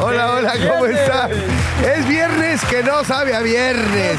[0.00, 1.30] Hola, hola, ¿cómo están?
[1.84, 4.18] Es viernes que no sabe a viernes.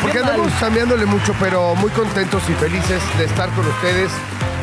[0.00, 4.10] Porque andamos cambiándole mucho, pero muy contentos y felices de estar con ustedes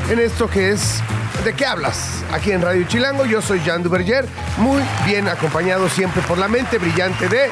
[0.09, 1.01] en esto que es
[1.43, 2.23] ¿De qué hablas?
[2.31, 4.25] Aquí en Radio Chilango, yo soy Jan Duverger,
[4.57, 7.49] muy bien acompañado siempre por la mente brillante de...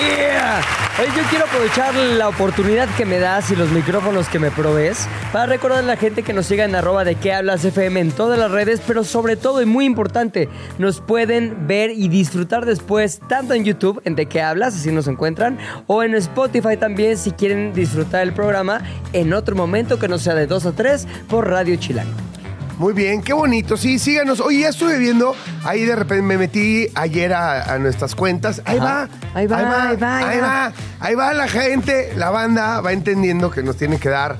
[0.00, 0.60] ¡Yeah!
[1.00, 5.08] Hoy yo quiero aprovechar la oportunidad que me das y los micrófonos que me provees
[5.32, 8.12] para recordar a la gente que nos siga en arroba de qué hablas FM en
[8.12, 13.20] todas las redes, pero sobre todo y muy importante, nos pueden ver y disfrutar después
[13.26, 17.32] tanto en YouTube, en de qué hablas, así nos encuentran, o en Spotify también si
[17.32, 18.82] quieren disfrutar el programa
[19.14, 22.41] en otro momento que no sea de 2 a 3 por Radio Chilango.
[22.78, 23.76] Muy bien, qué bonito.
[23.76, 24.40] Sí, síganos.
[24.40, 28.62] Oye, ya estuve viendo, ahí de repente me metí ayer a, a nuestras cuentas.
[28.64, 30.46] Ahí va, Ahí va, ahí va, ahí ahí va.
[30.46, 30.72] va.
[31.00, 34.36] Ahí va la gente, la banda va entendiendo que nos tiene que dar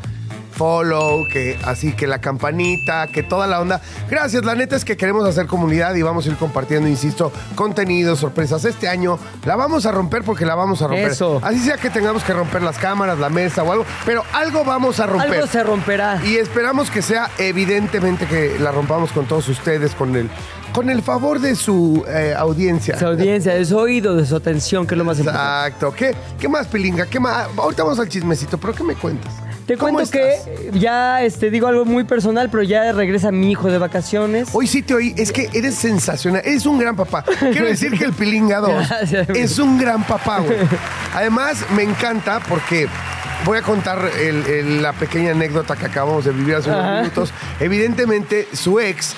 [0.53, 3.81] follow, que así que la campanita, que toda la onda.
[4.09, 8.15] Gracias, la neta es que queremos hacer comunidad y vamos a ir compartiendo, insisto, contenido,
[8.17, 8.65] sorpresas.
[8.65, 11.11] Este año la vamos a romper porque la vamos a romper.
[11.11, 11.41] Eso.
[11.43, 15.01] Así sea que tengamos que romper las cámaras, la mesa o algo, pero algo vamos
[15.01, 15.35] a romper.
[15.35, 16.21] Algo se romperá.
[16.25, 20.31] Y esperamos que sea evidentemente que la rompamos con todos ustedes, con el,
[20.73, 22.99] con el favor de su eh, audiencia.
[22.99, 25.69] Su audiencia, de su oído, de su atención, que es lo más importante.
[25.69, 25.95] Exacto.
[25.95, 27.07] ¿Qué, ¿Qué más, Pilinga?
[27.07, 27.49] ¿Qué más?
[27.57, 29.33] Ahorita vamos al chismecito, pero ¿qué me cuentas?
[29.67, 30.45] Te ¿Cómo cuento estás?
[30.73, 34.49] que ya este, digo algo muy personal, pero ya regresa mi hijo de vacaciones.
[34.53, 37.25] Hoy sí te oí, es que eres sensacional, eres un gran papá.
[37.39, 39.45] Quiero decir que el Pilinga 2 Gracias, amigo.
[39.45, 40.57] es un gran papá, güey.
[41.15, 42.89] Además, me encanta porque
[43.45, 46.99] voy a contar el- el- la pequeña anécdota que acabamos de vivir hace unos Ajá.
[47.01, 47.33] minutos.
[47.61, 49.15] Evidentemente, su ex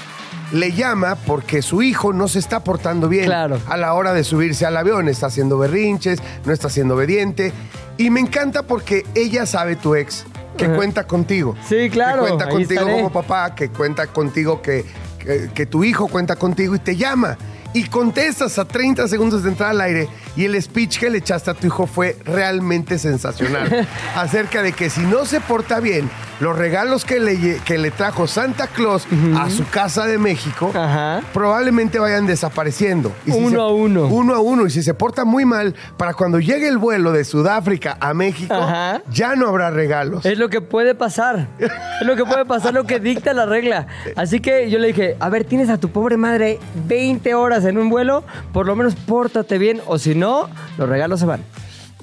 [0.52, 3.58] le llama porque su hijo no se está portando bien Claro.
[3.66, 7.52] a la hora de subirse al avión, está haciendo berrinches, no está siendo obediente.
[7.96, 10.24] Y me encanta porque ella sabe, tu ex,
[10.56, 11.56] que cuenta contigo.
[11.68, 12.96] Sí, claro, Que cuenta contigo estaré.
[12.96, 14.84] como papá, que cuenta contigo, que,
[15.18, 17.36] que, que tu hijo cuenta contigo y te llama.
[17.72, 21.50] Y contestas a 30 segundos de entrar al aire y el speech que le echaste
[21.50, 23.88] a tu hijo fue realmente sensacional.
[24.14, 26.08] acerca de que si no se porta bien,
[26.40, 29.06] los regalos que le, que le trajo Santa Claus
[29.36, 31.20] a su casa de México Ajá.
[31.32, 33.12] probablemente vayan desapareciendo.
[33.26, 34.06] Y Uno se- a uno.
[34.06, 34.66] Uno a uno.
[34.66, 38.54] Y si se porta muy mal, para cuando llegue el vuelo de Sudáfrica a México,
[38.54, 39.02] Ajá.
[39.10, 40.24] ya no habrá regalos.
[40.26, 41.48] Es lo que puede pasar.
[41.58, 43.86] Es lo que puede pasar, lo que dicta la regla.
[44.16, 47.78] Así que yo le dije, a ver, tienes a tu pobre madre 20 horas en
[47.78, 51.42] un vuelo, por lo menos pórtate bien, o si no, los regalos se van.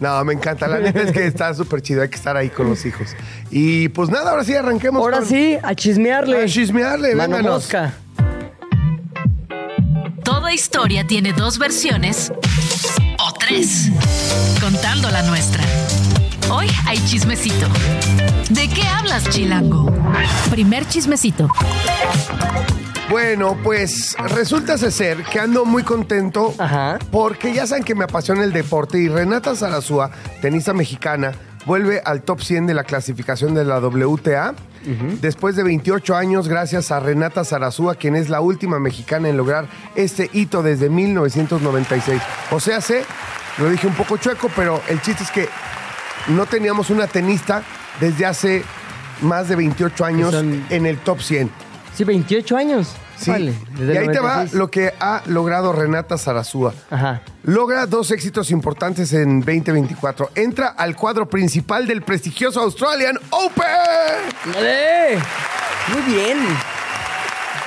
[0.02, 0.68] No, me encanta.
[0.68, 2.02] La neta es que está súper chido.
[2.02, 3.16] Hay que estar ahí con los hijos.
[3.52, 5.00] Y pues nada, ahora sí arranquemos.
[5.02, 6.44] Ahora con- sí, a chismearle.
[6.44, 7.62] A chismearle, Mano vénganos.
[7.64, 7.94] mosca.
[10.24, 12.32] Toda historia tiene dos versiones
[13.20, 13.90] o tres,
[14.60, 15.64] contando la nuestra.
[16.50, 17.68] Hoy hay chismecito.
[18.50, 19.92] ¿De qué hablas, Chilango?
[20.50, 21.48] Primer chismecito.
[23.12, 26.98] Bueno, pues resulta ser que ando muy contento Ajá.
[27.12, 30.10] porque ya saben que me apasiona el deporte y Renata Zarazúa,
[30.42, 31.34] tenista mexicana,
[31.66, 34.54] vuelve al top 100 de la clasificación de la WTA.
[35.22, 39.68] Después de 28 años, gracias a Renata Zarazúa, quien es la última mexicana en lograr
[39.96, 42.20] este hito desde 1996.
[42.50, 43.04] O sea, sé,
[43.60, 45.50] lo dije un poco chueco, pero el chiste es que
[46.30, 47.62] no teníamos una tenista
[48.00, 48.64] desde hace
[49.22, 51.52] más de 28 años Son- en el top 100.
[51.94, 52.90] Sí, 28 años.
[53.18, 53.32] Sí.
[53.32, 54.54] Vale, y ahí te va 96.
[54.54, 56.74] lo que ha logrado Renata Zarazúa.
[56.90, 57.22] Ajá.
[57.44, 60.32] Logra dos éxitos importantes en 2024.
[60.36, 63.66] Entra al cuadro principal del prestigioso Australian Open.
[64.54, 65.20] ¡Dale!
[65.94, 66.38] Muy bien.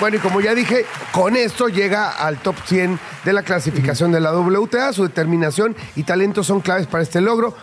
[0.00, 4.20] Bueno, y como ya dije, con esto llega al top 100 de la clasificación de
[4.20, 4.92] la WTA.
[4.92, 7.54] Su determinación y talento son claves para este logro.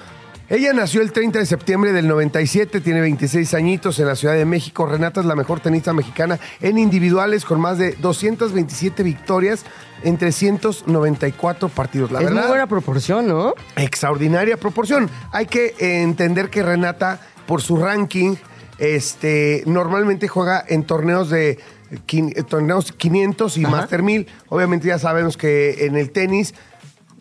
[0.51, 4.43] Ella nació el 30 de septiembre del 97, tiene 26 añitos en la Ciudad de
[4.43, 4.85] México.
[4.85, 9.63] Renata es la mejor tenista mexicana en individuales con más de 227 victorias
[10.03, 12.11] en 394 partidos.
[12.11, 13.53] La es verdad, muy buena proporción, ¿no?
[13.77, 15.09] extraordinaria proporción.
[15.31, 18.35] Hay que eh, entender que Renata, por su ranking,
[18.77, 21.59] este, normalmente juega en torneos de
[22.49, 23.71] torneos 500 y Ajá.
[23.71, 24.27] Master 1000.
[24.49, 26.53] Obviamente ya sabemos que en el tenis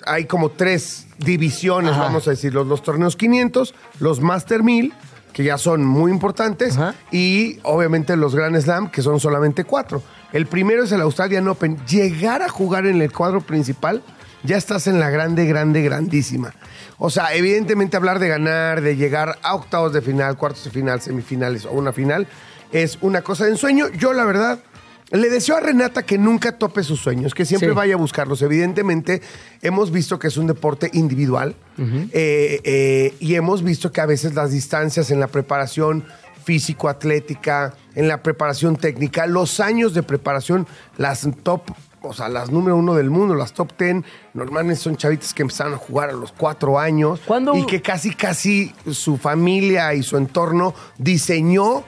[0.07, 2.03] hay como tres divisiones, Ajá.
[2.03, 4.93] vamos a decir, los, los torneos 500, los Master 1000,
[5.33, 6.95] que ya son muy importantes, Ajá.
[7.11, 10.03] y obviamente los Grand Slam, que son solamente cuatro.
[10.33, 11.77] El primero es el Australian Open.
[11.87, 14.03] Llegar a jugar en el cuadro principal,
[14.43, 16.55] ya estás en la grande, grande, grandísima.
[16.99, 21.01] O sea, evidentemente hablar de ganar, de llegar a octavos de final, cuartos de final,
[21.01, 22.27] semifinales o una final,
[22.73, 23.89] es una cosa de ensueño.
[23.89, 24.61] Yo, la verdad,
[25.11, 27.75] le deseo a Renata que nunca tope sus sueños, que siempre Sí.
[27.75, 28.43] vaya a buscarlos.
[28.43, 29.21] Evidentemente,
[29.63, 34.35] hemos visto que es un deporte individual eh, eh, y hemos visto que a veces
[34.35, 36.05] las distancias en la preparación
[36.45, 40.67] físico-atlética, en la preparación técnica, los años de preparación,
[40.97, 41.63] las top,
[42.03, 44.05] o sea, las número uno del mundo, las top ten,
[44.35, 48.15] normalmente son chavitas que empezaron a jugar a los cuatro años ¿Cuándo- y que casi,
[48.15, 51.85] casi su familia y su entorno diseñó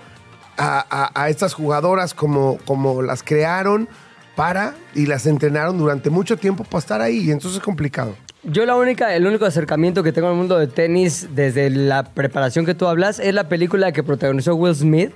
[0.57, 3.89] a, a- a estas jugadoras como, como las crearon
[4.37, 7.19] para y las entrenaron durante mucho tiempo para estar ahí.
[7.19, 8.15] Y entonces es complicado.
[8.45, 12.67] Yo la única, el único acercamiento que tengo al mundo de tenis desde la preparación
[12.67, 15.13] que tú hablas es la película que protagonizó Will Smith,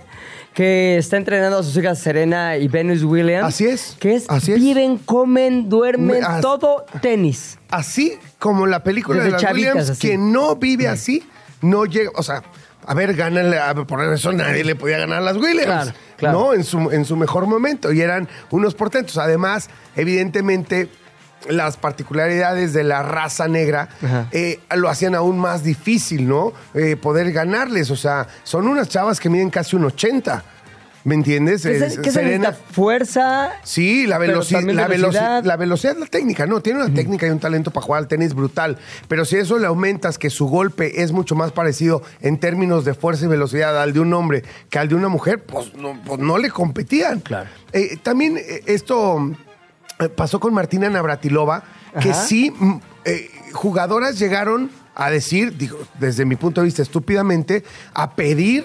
[0.54, 3.46] que está entrenando a sus hijas Serena y Venus Williams.
[3.48, 4.60] Así es, Que es, así es.
[4.60, 7.58] viven, comen, duermen, todo tenis.
[7.68, 10.06] Así como la película Desde de las chavitas, Williams, así.
[10.06, 11.24] quien no vive así,
[11.62, 12.44] no llega, o sea,
[12.86, 16.38] a ver, gánale, a por eso nadie le podía ganar a las Williams, Claro, claro.
[16.38, 16.54] ¿no?
[16.54, 19.18] En su, en su mejor momento, y eran unos portentos.
[19.18, 20.88] Además, evidentemente,
[21.48, 23.88] las particularidades de la raza negra
[24.32, 26.52] eh, lo hacían aún más difícil, ¿no?
[26.74, 30.42] Eh, poder ganarles, o sea, son unas chavas que miden casi un 80,
[31.06, 31.62] ¿me entiendes?
[31.62, 32.52] ¿Qué se, qué se?
[32.72, 33.52] Fuerza.
[33.62, 34.88] Sí, la, veloci- la, velocidad.
[34.88, 35.44] velocidad.
[35.44, 38.08] la velocidad es la técnica, no, tiene una técnica y un talento para jugar al
[38.08, 38.76] tenis brutal.
[39.06, 42.92] Pero si eso le aumentas que su golpe es mucho más parecido en términos de
[42.92, 46.18] fuerza y velocidad al de un hombre que al de una mujer, pues no, pues
[46.18, 47.20] no le competían.
[47.20, 47.48] Claro.
[47.72, 49.30] Eh, también eh, esto
[50.00, 51.62] eh, pasó con Martina Navratilova,
[52.00, 52.26] que Ajá.
[52.26, 57.62] sí, mm, eh, jugadoras llegaron a decir, digo, desde mi punto de vista estúpidamente,
[57.94, 58.64] a pedir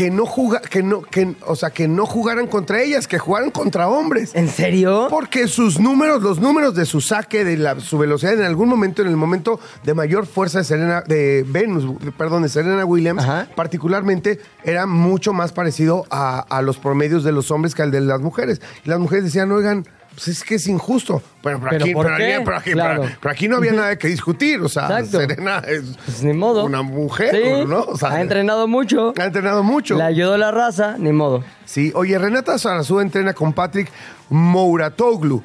[0.00, 3.50] que no juga, que no, que, o sea, que no jugaran contra ellas, que jugaran
[3.50, 4.30] contra hombres.
[4.34, 5.08] ¿En serio?
[5.10, 9.02] Porque sus números, los números de su saque, de la, su velocidad, en algún momento,
[9.02, 11.84] en el momento de mayor fuerza de Serena, de Venus,
[12.16, 13.48] perdón, de Serena Williams, Ajá.
[13.54, 18.00] particularmente, era mucho más parecido a, a los promedios de los hombres que al de
[18.00, 18.62] las mujeres.
[18.86, 19.86] Y las mujeres decían, oigan,
[20.22, 21.22] pues es que es injusto.
[21.42, 22.34] Pero, pero ¿Pero aquí, por pero qué?
[22.34, 23.02] aquí- pero aquí- Claro.
[23.02, 24.60] pero- pero aquí no había nada que discutir.
[24.60, 25.18] O sea, Exacto.
[25.20, 26.64] Serena es Pues ni modo.
[26.64, 27.80] una mujer, Sí, ¿no?
[27.84, 29.14] O sea, ha entrenado mucho.
[29.18, 29.96] ha entrenado mucho.
[29.96, 31.42] Le ayudó la raza, ni modo.
[31.64, 33.90] Sí, oye, Renata Sarazú entrena con Patrick
[34.28, 35.42] Mouratoglu.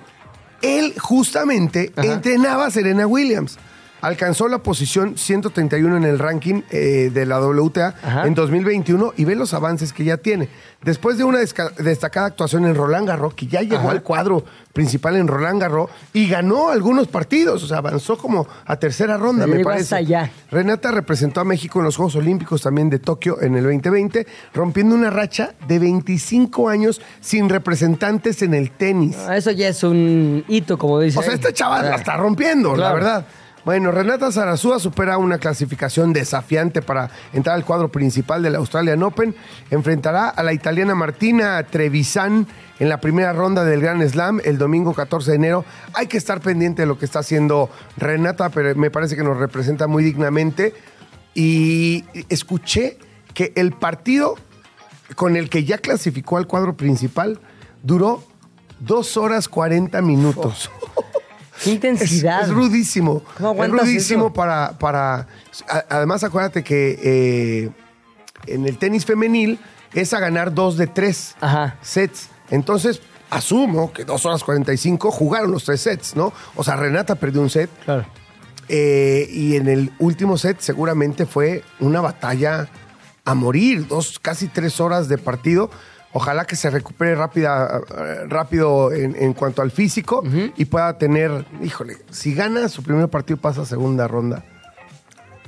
[0.62, 2.07] Él justamente Ajá.
[2.13, 3.57] entrenaba a Serena Williams.
[4.01, 8.27] Alcanzó la posición 131 en el ranking eh, de la WTA Ajá.
[8.27, 10.50] en 2021 y ve los avances que ya tiene.
[10.83, 13.92] Después de una destacada actuación en Roland Garros, que ya llegó Ajá.
[13.92, 18.75] al cuadro principal en Roland Garros y ganó algunos partidos, o sea, avanzó como a
[18.75, 19.95] tercera ronda, me parece.
[19.95, 20.30] allá.
[20.51, 24.94] Renata representó a México en los Juegos Olímpicos también de Tokio en el 2020, rompiendo
[24.94, 29.18] una racha de 25 años sin representantes en el tenis.
[29.27, 31.18] Ah, Eso ya es un hito, como dice.
[31.18, 33.25] O sea, esta chava la está rompiendo, la verdad.
[33.65, 39.33] Bueno, Renata Zarazúa supera una clasificación desafiante para entrar al cuadro principal del Australian Open.
[39.71, 42.45] Enfrentará a la italiana Martina Trevisan
[42.77, 45.65] en la primera ronda del Grand Slam el domingo 14 de enero.
[45.95, 49.38] Hay que estar pendiente de lo que está haciendo Renata, pero me parece que nos
[49.38, 50.75] representa muy dignamente.
[51.33, 53.00] Y escuché
[53.33, 54.35] que el partido
[55.15, 57.39] con el que ya clasificó al cuadro principal
[57.81, 58.23] duró
[58.79, 60.69] dos horas 40 minutos.
[61.65, 62.43] Qué Es, intensidad.
[62.43, 63.22] es rudísimo.
[63.38, 64.34] ¿Cómo es rudísimo eso?
[64.34, 65.27] para, para.
[65.67, 67.69] a- Además, acuérdate que eh,
[68.48, 69.60] en el tenis femenil
[69.93, 71.77] es a ganar dos de tres Ajá.
[71.81, 72.29] sets.
[72.51, 76.31] Entonces, asumo que dos horas 45 jugaron los tres sets, ¿no?
[76.55, 77.69] O sea, Renata perdió un set.
[77.84, 78.05] Claro.
[78.69, 82.67] eh, y en el último set seguramente fue una batalla
[83.25, 85.69] a morir, dos, casi tres horas de partido.
[86.17, 87.81] Ojalá que se recupere rápida,
[88.29, 90.24] rápido en, en cuanto al físico
[90.55, 94.45] y pueda tener, híjole, si gana su primer partido pasa a segunda ronda.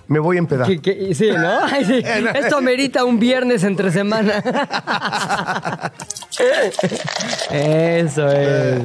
[0.08, 0.68] Me voy a empedar.
[0.68, 1.60] Sí, ¿no?
[1.64, 2.02] Ay, sí.
[2.36, 4.42] Esto amerita un viernes entre semana.
[7.52, 8.82] Eso es.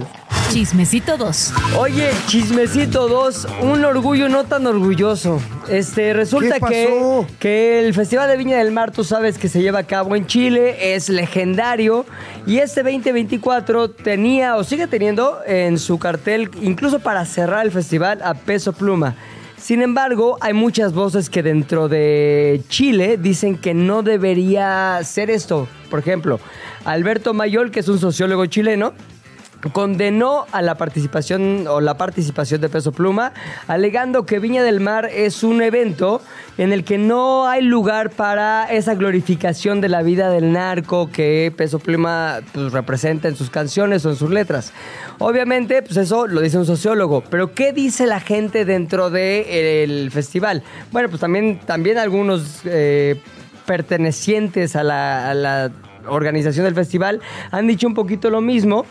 [0.50, 1.52] Chismecito 2.
[1.78, 5.40] Oye, chismecito 2, un orgullo no tan orgulloso.
[5.70, 7.26] Este, resulta ¿Qué pasó?
[7.26, 10.14] que, que el Festival de Viña del Mar, tú sabes que se lleva a cabo
[10.14, 12.04] en Chile, es legendario.
[12.46, 18.20] Y este 2024 tenía o sigue teniendo en su cartel, incluso para cerrar el festival,
[18.22, 19.14] a peso pluma.
[19.62, 25.68] Sin embargo, hay muchas voces que dentro de Chile dicen que no debería ser esto.
[25.88, 26.40] Por ejemplo,
[26.84, 28.92] Alberto Mayol, que es un sociólogo chileno,
[29.70, 33.32] condenó a la participación o la participación de Peso Pluma,
[33.68, 36.20] alegando que Viña del Mar es un evento
[36.58, 41.52] en el que no hay lugar para esa glorificación de la vida del narco que
[41.56, 44.72] Peso Pluma pues, representa en sus canciones o en sus letras.
[45.18, 50.62] Obviamente, pues eso lo dice un sociólogo, pero ¿qué dice la gente dentro del festival?
[50.90, 53.20] Bueno, pues también, también algunos eh,
[53.66, 55.70] pertenecientes a la
[56.08, 58.84] organización del festival han dicho un poquito lo mismo.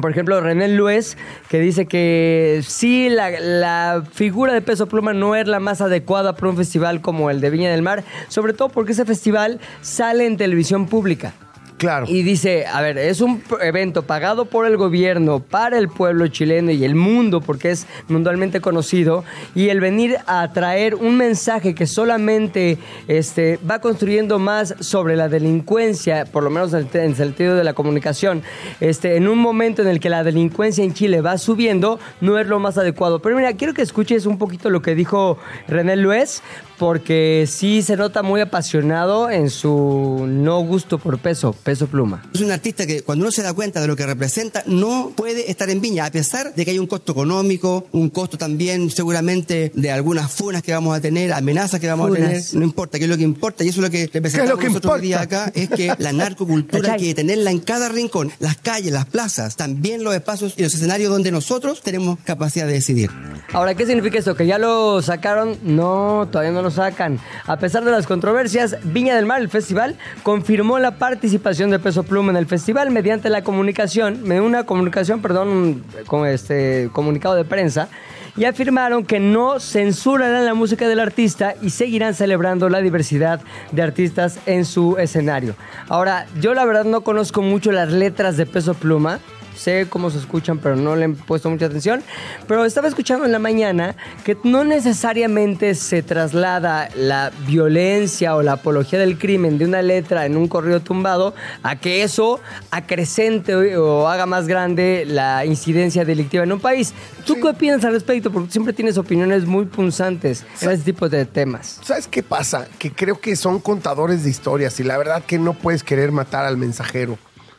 [0.00, 1.16] Por ejemplo, René Luez,
[1.48, 6.34] que dice que sí, la, la figura de Peso Pluma no es la más adecuada
[6.34, 10.26] para un festival como el de Viña del Mar, sobre todo porque ese festival sale
[10.26, 11.32] en televisión pública.
[11.76, 12.06] Claro.
[12.08, 16.70] Y dice, a ver, es un evento pagado por el gobierno para el pueblo chileno
[16.70, 21.86] y el mundo, porque es mundialmente conocido, y el venir a traer un mensaje que
[21.86, 22.78] solamente
[23.08, 27.72] este, va construyendo más sobre la delincuencia, por lo menos en el sentido de la
[27.72, 28.42] comunicación,
[28.80, 32.46] este, en un momento en el que la delincuencia en Chile va subiendo, no es
[32.46, 33.20] lo más adecuado.
[33.20, 36.40] Pero mira, quiero que escuches un poquito lo que dijo René Luez,
[36.78, 42.22] porque sí se nota muy apasionado en su no gusto por peso, peso pluma.
[42.34, 45.50] Es un artista que cuando uno se da cuenta de lo que representa no puede
[45.50, 49.72] estar en Viña, a pesar de que hay un costo económico, un costo también seguramente
[49.74, 53.04] de algunas funas que vamos a tener, amenazas que vamos a tener, no importa, que
[53.04, 55.52] es lo que importa y eso es lo que representamos que nosotros hoy día acá,
[55.54, 60.04] es que la narcocultura hay que tenerla en cada rincón, las calles, las plazas, también
[60.04, 63.10] los espacios y los escenarios donde nosotros tenemos capacidad de decidir.
[63.52, 64.34] Ahora, ¿qué significa esto?
[64.34, 65.58] ¿Que ya lo sacaron?
[65.62, 67.18] No, todavía no sacan.
[67.46, 72.02] A pesar de las controversias, Viña del Mar, el festival, confirmó la participación de Peso
[72.02, 77.88] Pluma en el festival mediante la comunicación, una comunicación, perdón, con este comunicado de prensa,
[78.36, 83.40] y afirmaron que no censurarán la música del artista y seguirán celebrando la diversidad
[83.70, 85.54] de artistas en su escenario.
[85.88, 89.20] Ahora, yo la verdad no conozco mucho las letras de Peso Pluma,
[89.56, 92.02] sé cómo se escuchan, pero no le he puesto mucha atención.
[92.46, 98.52] Pero estaba escuchando en la mañana que no necesariamente se traslada la violencia o la
[98.52, 104.08] apología del crimen de una letra en un corrido tumbado a que eso acrecente o,
[104.08, 106.92] haga más grande la incidencia delictiva en un país.
[107.24, 108.30] ¿Tú qué opinas al respecto?
[108.30, 111.80] Porque siempre tienes opiniones muy punzantes en este tipo de temas.
[111.82, 112.66] ¿Sabes qué pasa?
[112.78, 116.44] Que creo que son contadores de historias y la verdad que no puedes querer matar
[116.44, 117.18] al mensajero,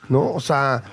[0.10, 0.32] ¿no?
[0.34, 0.84] O sea,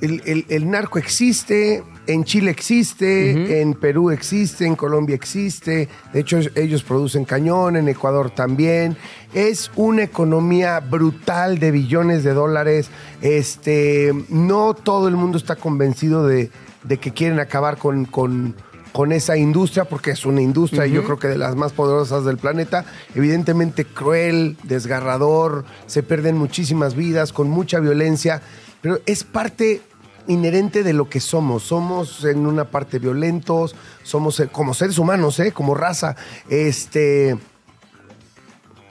[0.00, 6.20] el, el- el narco existe, en Chile existe, en Perú existe, en Colombia existe, de
[6.20, 8.96] hecho ellos producen cañón, en Ecuador también.
[9.34, 12.88] Es una economía brutal de billones de dólares.
[13.20, 16.50] Este, no todo el mundo está convencido de,
[16.84, 18.54] de que quieren acabar con, con
[18.90, 22.24] con esa industria, porque es una industria, y yo creo que de las más poderosas
[22.24, 28.40] del planeta, evidentemente cruel, desgarrador, se pierden muchísimas vidas, con mucha violencia,
[28.80, 29.82] pero es parte
[30.28, 31.64] inherente de lo que somos.
[31.64, 35.52] Somos en una parte violentos, somos eh, como seres humanos, ¿eh?
[35.52, 36.14] como raza.
[36.48, 37.36] Este,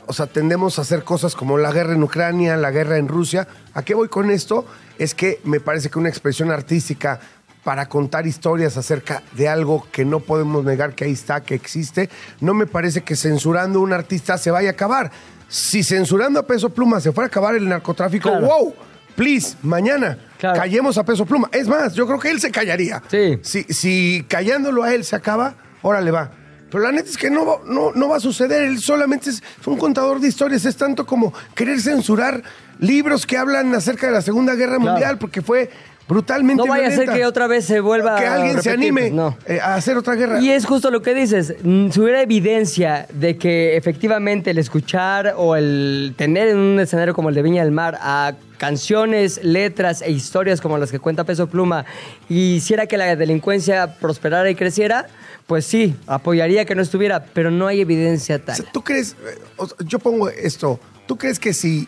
[0.06, 3.48] o sea, tendemos a hacer cosas como la guerra en Ucrania, la guerra en Rusia.
[3.74, 4.66] ¿A qué voy con esto?
[4.98, 7.20] Es que me parece que una expresión artística
[7.64, 12.10] para contar historias acerca de algo que no podemos negar que ahí está, que existe,
[12.40, 15.12] no me parece que censurando a un artista se vaya a acabar.
[15.50, 18.48] Si censurando a Peso Pluma se fuera a acabar el narcotráfico, Claro.
[18.48, 18.74] wow,
[19.18, 20.60] please, mañana Claro.
[20.60, 21.50] callemos a Peso Pluma.
[21.52, 23.02] Es más, yo creo que él se callaría.
[23.10, 23.40] Sí.
[23.42, 26.32] Si, si callándolo a él se acaba, órale va.
[26.70, 28.64] Pero la neta es que no, va- no, no va a suceder.
[28.64, 30.66] Él solamente es un contador de historias.
[30.66, 32.44] Es tanto como querer censurar
[32.80, 35.70] libros que hablan acerca de la Segunda Guerra Mundial, porque fue
[36.08, 39.38] brutalmente No vaya a ser que otra vez se vuelva Que alguien se anime no.
[39.46, 40.40] eh, a hacer otra guerra.
[40.42, 41.56] Y es justo lo que dices.
[41.64, 47.14] Mm, Si hubiera evidencia de que efectivamente el escuchar o el tener en un escenario
[47.14, 51.24] como el de Viña del Mar a canciones, letras e historias como las que cuenta
[51.24, 51.86] Peso Pluma
[52.30, 55.08] hiciera que la delincuencia prosperara y creciera,
[55.46, 58.64] pues sí, apoyaría que no estuviera, pero no hay evidencia tal.
[58.72, 59.38] ¿Tú crees, eh,
[59.86, 61.88] yo pongo esto, ¿tú crees que si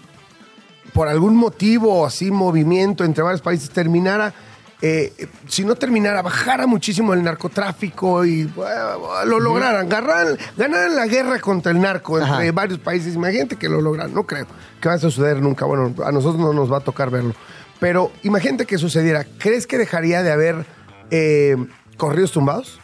[0.94, 4.34] por algún motivo, así, movimiento entre varios países terminara,
[4.82, 11.06] eh, si no terminara, bajara muchísimo el narcotráfico y bueno, lo lograran, ganaran, ganaran la
[11.06, 12.52] guerra contra el narco entre Ajá.
[12.54, 14.48] varios países, imagínate que lo logran, no creo
[14.80, 17.34] que va a suceder nunca, bueno, a nosotros no nos va a tocar verlo,
[17.82, 20.66] pero imagínate que sucediera, ¿crees que dejaría de haber
[21.12, 21.58] eh,
[21.98, 22.80] corridos tumbados?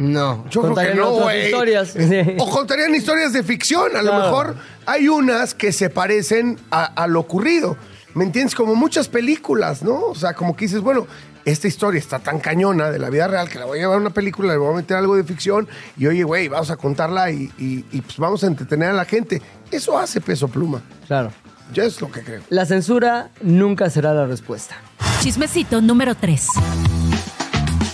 [0.00, 1.46] No, Yo creo que no, güey.
[1.46, 1.94] historias.
[2.38, 3.94] O contarían historias de ficción.
[3.96, 7.76] A lo mejor hay unas que se parecen a, a lo ocurrido.
[8.14, 8.54] ¿Me entiendes?
[8.54, 9.96] Como muchas películas, ¿no?
[10.06, 11.06] O sea, como que dices, bueno,
[11.44, 14.00] esta historia está tan cañona de la vida real que la voy a llevar a
[14.00, 17.30] una película, le voy a meter algo de ficción y oye, güey, vamos a contarla
[17.30, 19.40] y, y- y, pues vamos a entretener a la gente.
[19.70, 20.80] Eso hace peso pluma.
[21.06, 21.30] Claro.
[21.74, 22.40] Yo es lo que creo.
[22.48, 24.76] La censura nunca será la respuesta.
[25.20, 26.46] Chismecito número 3.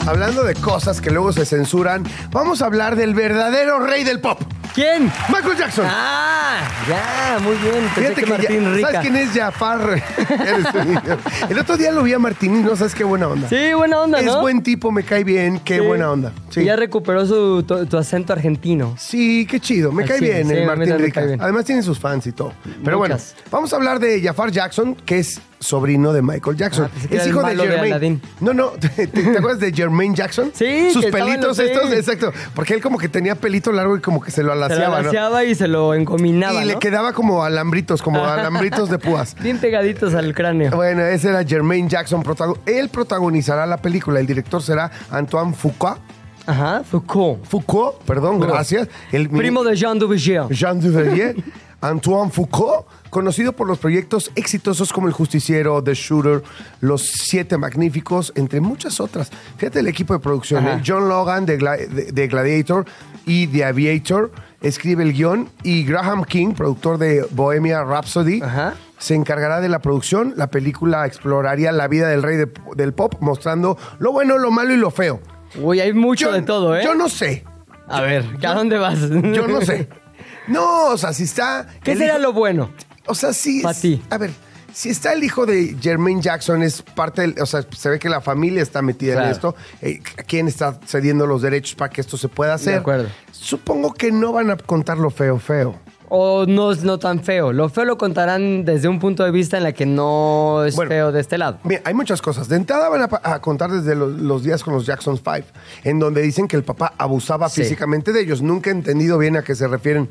[0.07, 4.41] Hablando de cosas que luego se censuran, vamos a hablar del verdadero rey del pop,
[4.75, 5.11] ¿Quién?
[5.33, 5.87] Michael Jackson.
[5.89, 7.89] Ah, ya, muy bien.
[7.95, 8.87] Pensé Fíjate que que ya- Martín Rica.
[8.93, 10.03] ¿Sabes quién es Jafar?
[11.49, 13.49] El otro día lo vi a Martín y no sabes qué buena onda.
[13.49, 15.81] Sí, buena onda, Es buen tipo, me cae bien, qué Sí.
[15.81, 16.33] buena onda.
[16.51, 16.61] Sí.
[16.61, 18.95] Y ya recuperó su, tu, tu acento argentino.
[18.99, 19.91] Sí, qué chido.
[19.93, 21.23] Me Ah, cae bien sí, el Martín Rica.
[21.23, 21.41] bien.
[21.41, 22.53] Además tiene sus fans y todo.
[22.85, 23.35] Pero Muchas.
[23.35, 26.91] bueno, vamos a hablar de Jafar Jackson, que es sobrino de Michael Jackson.
[26.95, 28.21] Ah, es hijo de Jermaine.
[28.41, 30.51] No, no, ¿te, te acuerdas de Jermaine Jackson?
[30.55, 32.33] Sí, Sus pelitos estos, exacto.
[32.55, 34.89] Porque él como que tenía pelito largo y como que se lo Se lo alaciaba,
[34.89, 35.09] ¿no?
[35.09, 39.37] alaciaba y se lo encominaba, Y le quedaba como alambritos, como alambritos de púas.
[39.41, 40.71] Bien pegaditos al cráneo.
[40.73, 42.23] Bueno, ese era Jermaine Jackson.
[42.67, 44.21] Él protagonizará la película.
[44.21, 45.99] El director será Antoine Foucault.
[46.47, 47.45] Ajá, Foucault.
[47.45, 48.53] Foucault, perdón, Foucault.
[48.53, 48.89] gracias.
[49.11, 50.45] El Primo de Jean Duvigier.
[50.51, 51.35] Jean Duvalier,
[51.81, 56.43] Antoine Foucault, conocido por los proyectos exitosos como El Justiciero, The Shooter,
[56.81, 59.31] Los Siete Magníficos, entre muchas otras.
[59.59, 60.67] Fíjate el equipo de producción.
[60.67, 60.83] ¿eh?
[60.85, 62.87] John Logan de, Gla- de- de Gladiator
[63.27, 64.31] y The Aviator
[64.63, 68.75] escribe el guion y Graham King, productor de Bohemia Rhapsody, Ajá.
[68.99, 70.33] se encargará de la producción.
[70.37, 74.73] La película exploraría la vida del rey de- del pop, mostrando lo bueno, lo malo
[74.73, 75.21] y lo feo.
[75.61, 76.83] Uy, hay mucho de todo, ¿eh?
[76.85, 77.45] Yo no sé.
[77.89, 78.99] A ver, ¿a dónde vas?
[79.11, 79.89] Yo no sé.
[80.49, 81.67] No, o sea, si está.
[81.83, 82.71] ¿Qué será hijo- lo bueno?
[83.07, 83.61] O sea, sí.
[83.63, 84.03] Pa' es- ti.
[84.11, 84.31] A ver,
[84.73, 87.35] si está el hijo de Jermaine Jackson, es parte del.
[87.41, 89.27] O sea, se ve que la familia está metida Claro.
[89.29, 89.55] en esto.
[89.83, 92.75] Eh, ¿Quién está cediendo los derechos para que esto se pueda hacer?
[92.75, 93.09] De acuerdo.
[93.33, 95.79] Supongo que no van a contar lo feo, feo.
[96.09, 97.53] ¿O no es no tan feo?
[97.53, 100.89] Lo feo lo contarán desde un punto de vista en la que no es Bueno.
[100.89, 101.59] feo de este lado.
[101.65, 102.49] Mira, hay muchas cosas.
[102.49, 105.49] De entrada van a, contar desde los, los días con los Jackson 5,
[105.83, 107.63] en donde dicen que el papá abusaba Sí.
[107.63, 108.41] físicamente de ellos.
[108.41, 110.09] Nunca he entendido bien a qué se refieren.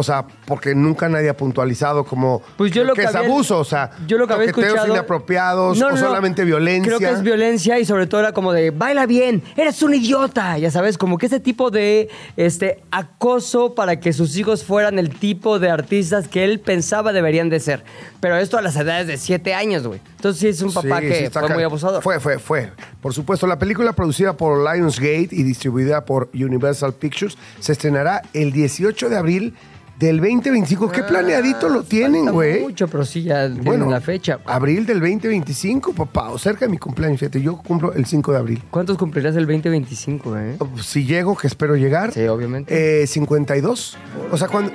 [0.00, 3.28] O sea, porque nunca nadie ha puntualizado como Pues yo lo que que es había-
[3.28, 6.00] abuso, o sea, yo lo que había escuchado inapropiados No, o no, no.
[6.00, 6.84] solamente violencia.
[6.96, 10.56] Creo que es violencia y sobre todo era como de baila bien, eres un idiota,
[10.56, 15.10] ya sabes, como que ese tipo de este acoso para que sus hijos fueran el
[15.10, 17.82] tipo de artistas que él pensaba deberían de ser.
[18.20, 20.00] Pero esto a las edades de 7 años, güey.
[20.16, 22.02] Entonces sí es un papá Sí, que sí, fue muy abusador.
[22.04, 22.70] Fue, fue, fue.
[23.00, 28.52] Por supuesto, la película producida por Lionsgate y distribuida por Universal Pictures se estrenará el
[28.52, 29.54] 18 de abril
[29.98, 30.90] del 2025.
[30.90, 32.60] Qué planeadito lo tienen, Ah, güey.
[32.60, 34.38] Mucho, pero sí ya tienen Bueno, la fecha.
[34.46, 36.30] Abril del 2025, papá.
[36.30, 37.40] O cerca de mi cumpleaños, fíjate.
[37.42, 38.62] Yo cumplo el 5 de abril.
[38.70, 40.56] ¿Cuántos cumplirás el 2025, eh?
[40.82, 42.12] Si llego, que espero llegar.
[42.12, 43.02] Sí, obviamente.
[43.02, 43.96] eh, 52.
[44.30, 44.72] O sea, cuando.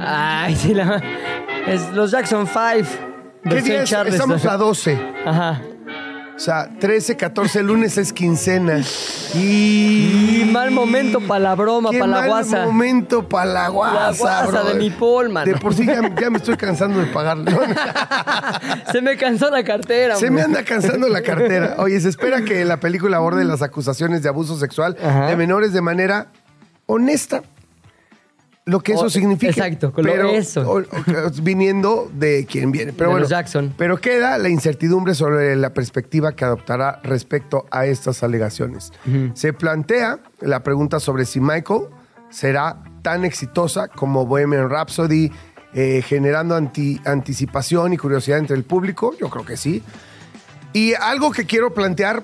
[0.00, 1.02] Ay, sí, la...
[1.66, 2.88] Es los Jackson 5.
[3.48, 3.92] ¿Qué día es?
[3.92, 4.98] Estamos a 12.
[5.26, 5.62] Ajá.
[6.36, 8.80] O sea, 13, 14 lunes es quincena.
[9.34, 10.50] Y Y.
[10.50, 12.64] mal momento para la broma, para la mal guasa.
[12.66, 15.46] momento para la guasa, La guasa de mi Paul, mano.
[15.52, 17.36] De por sí ya, ya me estoy cansando de pagar.
[17.36, 17.58] No, no.
[18.92, 20.16] Se me cansó la cartera.
[20.16, 21.76] Se me anda cansando la cartera.
[21.78, 25.26] Oye, se espera que la película aborde las acusaciones de abuso sexual Ajá.
[25.26, 26.26] de menores de manera
[26.86, 27.42] honesta.
[28.66, 29.50] Lo que eso O- significa.
[29.50, 30.62] exacto, con lo- pero, eso.
[30.70, 32.92] o- o- viniendo de quien viene.
[32.94, 33.74] Pero De bueno, Jackson.
[33.76, 38.90] Pero queda la incertidumbre sobre la perspectiva que adoptará respecto a estas alegaciones.
[39.34, 41.82] Se plantea la pregunta sobre si Michael
[42.30, 45.30] será tan exitosa como Bohemian Rhapsody,
[45.74, 49.14] eh, generando anti- anticipación y curiosidad entre el público.
[49.20, 49.82] Yo creo que sí.
[50.72, 52.22] Y algo que quiero plantear,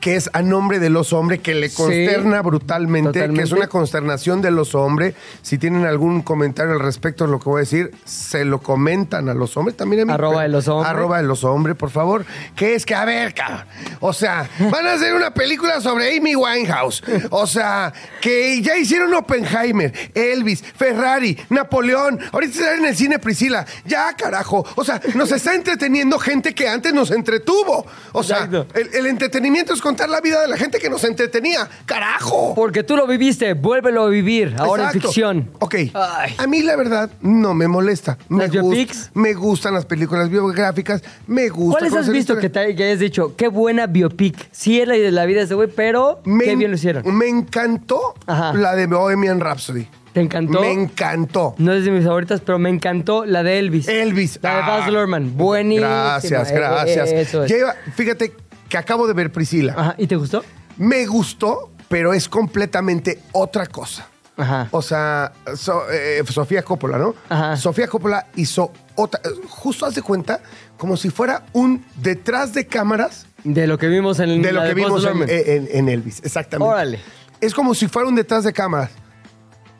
[0.00, 3.68] que es a nombre del oso hombre, que le Sí, consterna brutalmente, que es una
[3.68, 5.14] consternación del oso hombre.
[5.42, 9.28] Si tienen algún comentario al respecto de lo que voy a decir, se lo comentan
[9.28, 9.76] a los hombres.
[9.76, 10.12] También a mí.
[10.12, 10.90] Arroba pero- el oso hombre.
[10.90, 12.26] Arroba el oso hombre, por favor.
[12.54, 13.64] Que es que, a ver, cabrón.
[14.00, 17.02] O sea, van a hacer una película sobre Amy Winehouse.
[17.30, 22.18] O sea, que ya hicieron Oppenheimer, Elvis, Ferrari, Napoleón.
[22.32, 23.64] Ahorita están en el cine Priscila.
[23.86, 24.66] Ya, carajo.
[24.76, 27.86] O sea, nos está entreteniendo gente que antes nos entretuvo.
[28.12, 31.68] O sea, el, el entretenimiento es contar la vida de la gente que nos entretenía.
[31.86, 32.54] ¡Carajo!
[32.56, 34.98] Porque tú lo viviste, vuélvelo a vivir, ahora Exacto.
[34.98, 35.50] en ficción.
[35.60, 35.74] Ok.
[35.94, 36.34] Ay.
[36.38, 38.18] A mí la verdad no me molesta.
[38.28, 39.10] Me, ¿Las biopics?
[39.14, 41.02] me gustan las películas biográficas.
[41.28, 41.78] Me gusta.
[41.78, 44.48] ¿Cuáles has visto que, te, que hayas dicho, qué buena biopic?
[44.50, 46.76] Sí es la de la vida de ese güey, pero Me qué en- bien lo
[46.76, 47.16] hicieron.
[47.16, 48.54] Me encantó Ajá.
[48.54, 49.86] la de Bohemian Rhapsody.
[50.14, 50.60] ¿Te encantó?
[50.60, 51.56] Me encantó.
[51.58, 53.88] No es de mis favoritas, pero me encantó la de Elvis.
[53.88, 54.38] Elvis.
[54.42, 54.68] La de Ah.
[54.78, 55.36] Baz Luhrmann.
[55.36, 55.88] Buenísima.
[55.88, 57.10] Gracias, Eh, gracias.
[57.10, 57.50] Eso es.
[57.50, 58.32] Lleva- fíjate
[58.68, 59.74] que acabo de ver Priscila.
[59.76, 60.42] Ajá, ¿y te gustó?
[60.76, 64.06] Me gustó, pero es completamente otra cosa.
[64.36, 64.66] Ajá.
[64.72, 67.14] O sea, So- eh, Sofía Coppola, ¿no?
[67.28, 67.56] Ajá.
[67.56, 70.40] Sofía Coppola hizo otra, eh, justo haz de cuenta,
[70.76, 74.74] como si fuera un detrás de cámaras De lo que vimos en de lo que
[74.74, 76.68] vimos en, en- en Elvis, exactamente.
[76.72, 76.98] Órale.
[77.40, 78.90] Es como si fuera un detrás de cámaras.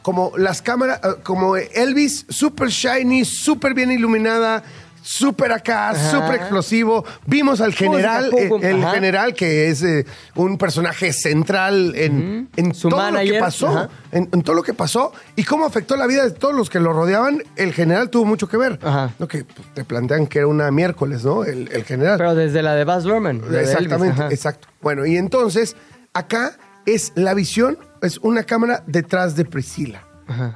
[0.03, 4.63] Como las cámaras, eh, como Elvis, super shiny, súper bien iluminada,
[5.07, 7.05] súper acá, súper explosivo.
[7.27, 8.95] Vimos al general, eh, el Ajá.
[8.95, 13.89] general que es eh, un personaje central en, en Su todo lo que pasó, ajá.
[14.13, 16.81] en, en todo lo que pasó y cómo afectó la vida de todos los que
[16.81, 17.43] lo rodeaban.
[17.57, 18.79] El general tuvo mucho que ver.
[18.83, 19.11] Ajá.
[19.19, 21.45] Lo que pues, te plantean que era una miércoles, ¿no?
[21.45, 22.17] El, el general.
[22.17, 23.43] Pero desde la de Baz Luhrmann.
[23.43, 24.33] la de Elvis, Exactamente, ajá.
[24.33, 24.69] exacto.
[24.81, 25.77] Bueno, y entonces,
[26.15, 30.03] acá es la visión, es una cámara detrás de Priscila,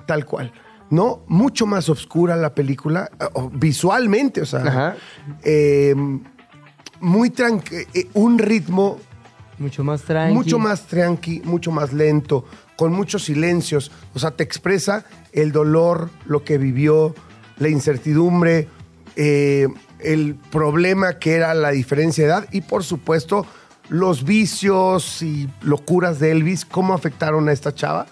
[0.06, 0.52] tal cual.
[0.90, 4.96] No, mucho más oscura la película, eh, visualmente, o sea, Ajá.
[5.42, 5.94] eh,
[7.00, 8.98] muy tranqui, eh, un ritmo
[9.58, 10.34] Mucho más tranqui.
[10.34, 12.44] mucho más tranqui, mucho más lento,
[12.76, 13.90] con muchos silencios.
[14.14, 17.14] O sea, te expresa el dolor, lo que vivió,
[17.58, 18.68] la incertidumbre,
[19.16, 19.66] eh,
[19.98, 23.44] el problema que era la diferencia de edad y, por supuesto,
[23.88, 28.06] los vicios y locuras de Elvis, cómo afectaron a esta chava.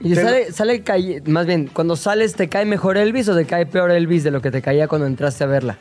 [0.00, 3.66] Y sale, sale calle- más bien, cuando sales, ¿te cae mejor Elvis o te cae
[3.66, 5.78] peor Elvis de lo que te caía cuando entraste a verla?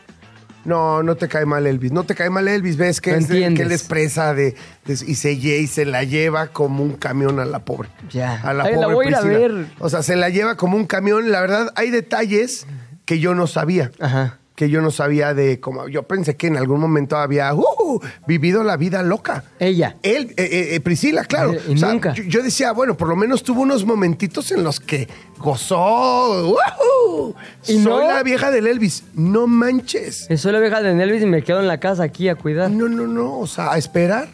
[0.63, 1.91] No, no te cae mal Elvis.
[1.91, 2.75] No te cae mal Elvis.
[2.75, 6.47] Ves que, es de- que él expresa de, de- y, se, y se la lleva
[6.47, 7.89] como un camión a la pobre.
[8.09, 8.41] Ya.
[8.41, 9.65] A la Ay, la pobre voy a ver.
[9.79, 11.31] O sea, se la lleva como un camión.
[11.31, 12.65] La verdad, hay detalles
[13.05, 13.91] que yo no sabía.
[13.99, 14.39] Ajá.
[14.55, 15.89] Que yo no sabía de cómo.
[15.89, 19.43] Yo pensé que en algún momento había uh, vivido la vida loca.
[19.59, 19.97] Ella.
[20.01, 21.53] Él, eh, eh, eh, Priscila, claro.
[21.67, 22.13] Y O sea, nunca.
[22.13, 26.55] Yo, yo decía, bueno, por lo menos tuvo unos momentitos en los que gozó.
[26.55, 27.35] ¡Woohoo!
[27.67, 28.07] ¿Y Soy no?
[28.07, 29.03] la vieja del Elvis.
[29.13, 30.27] No manches.
[30.37, 32.71] Soy la vieja de Elvis y me quedo en la casa aquí a cuidar.
[32.71, 33.39] No, no, no.
[33.39, 34.29] O sea, a esperar,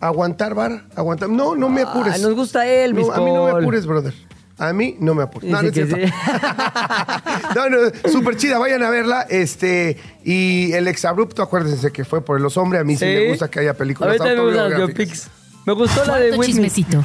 [0.00, 1.28] aguantar, vara, aguantar.
[1.28, 2.14] No, no me apures.
[2.14, 4.14] Ay, nos gusta Elvis, No, a mí no me apures, brother.
[4.58, 5.50] A mí no me apures.
[5.50, 5.76] No, no, es
[7.54, 7.78] no, no,
[8.10, 9.22] súper chida, vayan a verla.
[9.22, 12.80] Este, y el exabrupto, acuérdense que fue por los hombres.
[12.80, 14.86] A mí sí, me gusta que haya películas me autobiográficas.
[14.88, 15.30] biopics.
[15.64, 17.02] Me gustó la de chismecito.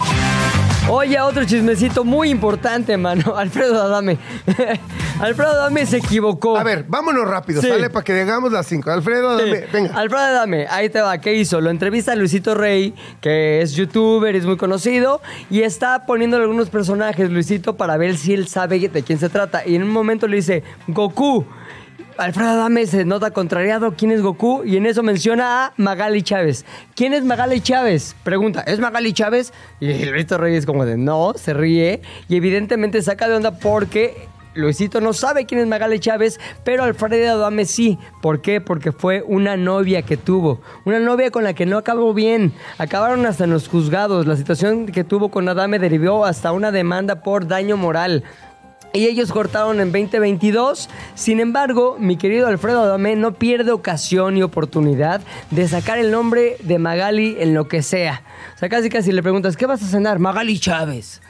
[0.90, 3.36] Oye, otro chismecito muy importante, mano.
[3.38, 4.18] Alfredo Adame.
[5.22, 6.58] Alfredo Adame se equivocó.
[6.58, 7.70] A ver, vámonos rápido, Sí.
[7.70, 8.92] sale para que llegamos las cinco.
[8.92, 9.46] Alfredo, Sí.
[9.46, 9.96] dame, venga.
[9.96, 11.18] Alfredo Adame, ahí te va.
[11.20, 11.62] ¿Qué hizo?
[11.62, 16.70] Lo entrevista a Luisito Rey, que es youtuber, es muy conocido, y está poniéndole algunos
[16.70, 19.66] personajes, Luisito, para ver si él sabe de quién se trata.
[19.66, 21.46] Y en un momento le dice, Goku.
[22.18, 23.94] Alfredo Adame se nota contrariado.
[23.98, 24.64] ¿Quién es Goku?
[24.64, 26.66] Y en eso menciona a Magali Chávez.
[26.96, 28.16] ¿Quién es Magali Chávez?
[28.24, 29.54] Pregunta, ¿es Magali Chávez?
[29.80, 32.02] Y Luisito Rey es como de no, se ríe.
[32.30, 37.34] Y evidentemente saca de onda porque Luisito no sabe quién es Magali Chávez, pero Alfredo
[37.34, 37.98] Adame sí.
[38.22, 38.62] ¿Por qué?
[38.62, 40.62] Porque fue una novia que tuvo.
[40.86, 42.54] Una novia con la que no acabó bien.
[42.78, 44.28] Acabaron hasta en los juzgados.
[44.28, 48.24] La situación que tuvo con Adame derivó hasta una demanda por daño moral.
[48.96, 50.88] Y ellos cortaron en 2022.
[51.16, 56.58] Sin embargo, mi querido Alfredo Adame no pierde ocasión y oportunidad de sacar el nombre
[56.62, 58.22] de Magali en lo que sea.
[58.56, 60.20] O sea, casi casi le preguntas, ¿qué vas a cenar?
[60.20, 61.24] Magali Chávez.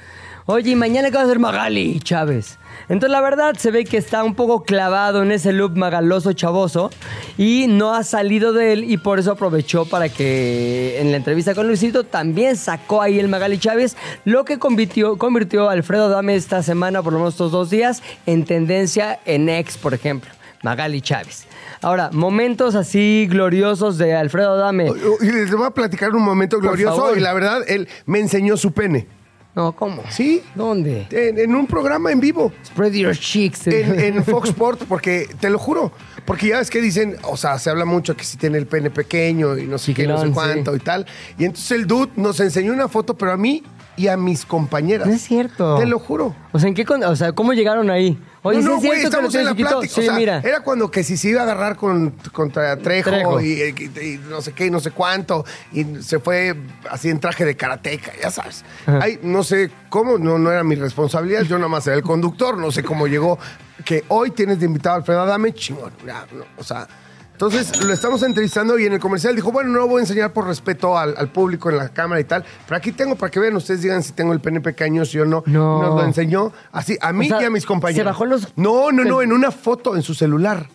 [0.46, 2.60] Oye, ¿y mañana qué va a hacer Magali Chávez?
[2.90, 6.90] Entonces, la verdad, se ve que está un poco clavado en ese look magaloso chavoso
[7.38, 11.56] y no ha salido de él y por eso aprovechó para que en la entrevista
[11.56, 16.36] con Luisito también sacó ahí el Magali Chávez, lo que convirtió, convirtió a Alfredo Dame
[16.36, 20.32] esta semana, por lo menos estos dos días, en tendencia en ex, por ejemplo.
[20.64, 21.46] Magali Chávez.
[21.82, 24.90] Ahora, momentos así gloriosos de Alfredo Dame.
[25.22, 28.72] Y les voy a platicar un momento glorioso y la verdad, él me enseñó su
[28.72, 29.08] pene.
[29.56, 30.02] No, ¿cómo?
[30.10, 30.42] ¿Sí?
[30.56, 31.08] ¿Dónde?
[31.12, 32.52] En, en un programa en vivo.
[32.66, 33.68] Spread your cheeks.
[33.68, 35.92] En, en Fox Sport, porque te lo juro,
[36.26, 38.90] porque ya ves que dicen, o sea, se habla mucho que si tiene el pene
[38.90, 40.78] pequeño y no sé qué, no sé Chiquilón, cuánto sí.
[40.78, 41.06] y tal.
[41.38, 43.62] Y entonces el dude nos enseñó una foto, pero a mí
[43.96, 45.08] y a mis compañeras.
[45.08, 45.78] No es cierto.
[45.78, 46.36] Te lo juro.
[46.52, 48.18] O sea, ¿en qué con- o sea, ¿cómo llegaron ahí?
[48.44, 49.94] Oye, no, ¿sí no, es güey, estamos en la plática.
[49.94, 50.42] Sí, o sea, mira.
[50.44, 53.42] era cuando que si se iba a agarrar con, contra Trejo, Trejo.
[53.42, 56.56] Y, y- y no sé qué, y no sé cuánto, y se fue
[56.90, 58.66] así en traje de karateca, ya sabes.
[58.86, 62.58] Ay, no sé cómo, no, no era mi responsabilidad, yo nada más era el conductor,
[62.58, 63.40] no sé cómo llegó.
[63.86, 65.92] Que hoy tienes de invitado a Alfredo Adame, chingón.
[66.06, 66.88] ya, no, o sea,
[67.34, 70.32] entonces lo estamos entrevistando y en el comercial dijo, bueno, no lo voy a enseñar
[70.32, 73.40] por respeto al, al público en la cámara y tal, pero aquí tengo para que
[73.40, 75.44] vean, ustedes digan si tengo el pene pequeño, si o no.
[75.46, 75.82] No.
[75.82, 77.98] Nos lo enseñó así, a mí O sea, y a mis compañeros.
[77.98, 80.68] ¿se bajó los- No, no, no, en una foto, en su celular.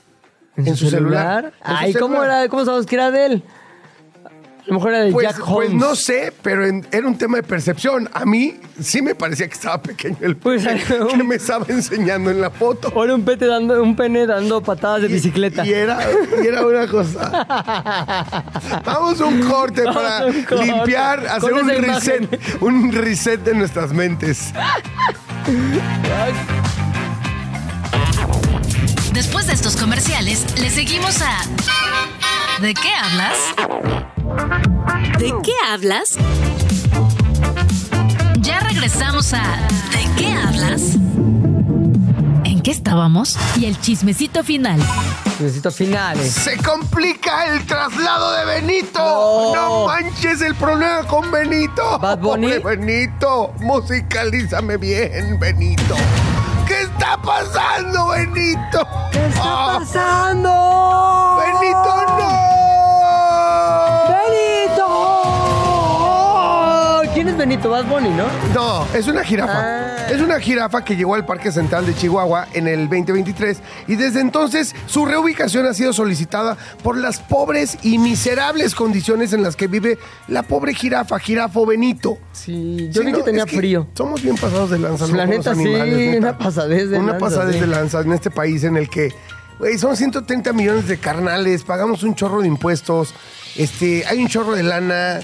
[0.57, 1.53] ¿En, su celular?
[1.65, 2.41] En su Ay, ¿cómo celular.
[2.41, 2.49] era?
[2.49, 3.45] ¿Cómo sabes que era de él?
[4.69, 5.71] A lo mejor era de Pues, Jack Holmes.
[5.71, 8.07] pues no sé, pero en- era un tema de percepción.
[8.13, 11.65] A mí sí me parecía que estaba pequeño el Pues, pene un- que me estaba
[11.69, 12.93] enseñando en la foto.
[12.95, 15.65] O era un, pete dando, un pene dando patadas de bicicleta.
[15.67, 15.99] Y era,
[16.43, 17.47] y era una cosa.
[18.85, 20.67] Vamos a un corte Vamos para a un corte.
[20.67, 22.29] limpiar, hacer un imagen.
[22.29, 24.53] reset, un reset de nuestras mentes.
[29.15, 31.39] Después de estos comerciales, le seguimos a
[32.61, 33.37] ¿De qué hablas?
[35.19, 36.17] ¿De qué hablas?
[38.41, 39.43] Ya regresamos a
[39.93, 40.95] ¿De qué hablas?
[40.95, 43.37] En ¿En qué estábamos?
[43.57, 44.81] Y el chismecito final.
[45.39, 46.33] Necesito finales.
[46.33, 48.99] Se complica el traslado de Benito.
[48.99, 49.55] No.
[49.55, 51.99] No, manches el problema con Benito.
[52.01, 52.59] Bad Bunny.
[52.59, 55.95] Pobre Benito, musicalízame bien, Benito.
[56.67, 58.87] ¿Qué está pasando, Benito?
[59.13, 61.41] ¿Qué está Ah, pasando?
[61.41, 62.08] Benito,
[67.39, 67.71] ¡Benito!
[67.71, 68.27] Bad Bunny, ¿no?
[68.53, 69.53] No, es una jirafa.
[69.55, 70.07] Ah.
[70.11, 74.21] Es una jirafa que llegó al Parque Central de Chihuahua en el 2023 y desde
[74.21, 79.69] entonces su reubicación ha sido solicitada por las pobres y miserables condiciones en las que
[79.69, 82.19] vive la pobre jirafa, jirafo Benito.
[82.33, 83.87] Sí, yo Sí, vi no, que tenía es frío.
[83.95, 85.07] Somos bien pasados de lanza.
[85.07, 85.67] La neta, sí,
[86.17, 87.61] una pasadez de Una lanza, pasadez sí.
[87.61, 89.15] de lanza en este país en el que,
[89.61, 93.15] güey, son 130 millones de carnales, pagamos un chorro de impuestos,
[93.57, 95.21] este, hay un chorro de lana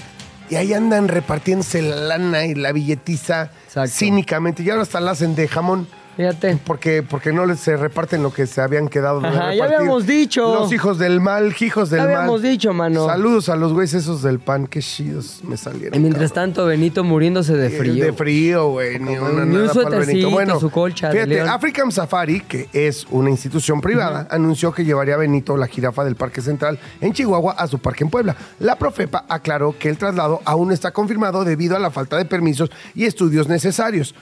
[0.49, 3.91] y ahí andan repartiéndose la lana y la billetiza Exacto.
[3.93, 5.87] cínicamente y ahora hasta la hacen de jamón.
[6.15, 6.57] Fíjate.
[6.65, 10.05] Porque, porque no les se reparten lo que se habían quedado de Ajá, ya habíamos
[10.07, 10.53] dicho.
[10.55, 12.15] Los hijos del mal, hijos del Ya mal.
[12.15, 13.05] habíamos dicho, mano.
[13.05, 15.93] Saludos a los güeyes esos del pan, qué chidos me salieron.
[15.93, 16.53] Y mientras cabrón.
[16.53, 18.05] tanto, Benito muriéndose de frío.
[18.05, 18.99] De frío, güey.
[18.99, 21.49] Ni, una, Ni un suétercito, su colcha de fíjate, león.
[21.49, 26.15] African Safari, que es una institución privada, anunció que llevaría a Benito, la jirafa del
[26.15, 28.35] Parque Central, en Chihuahua, a su parque en Puebla.
[28.59, 32.69] La Profepa aclaró que el traslado aún está confirmado debido a la falta de permisos
[32.93, 34.15] y estudios necesarios.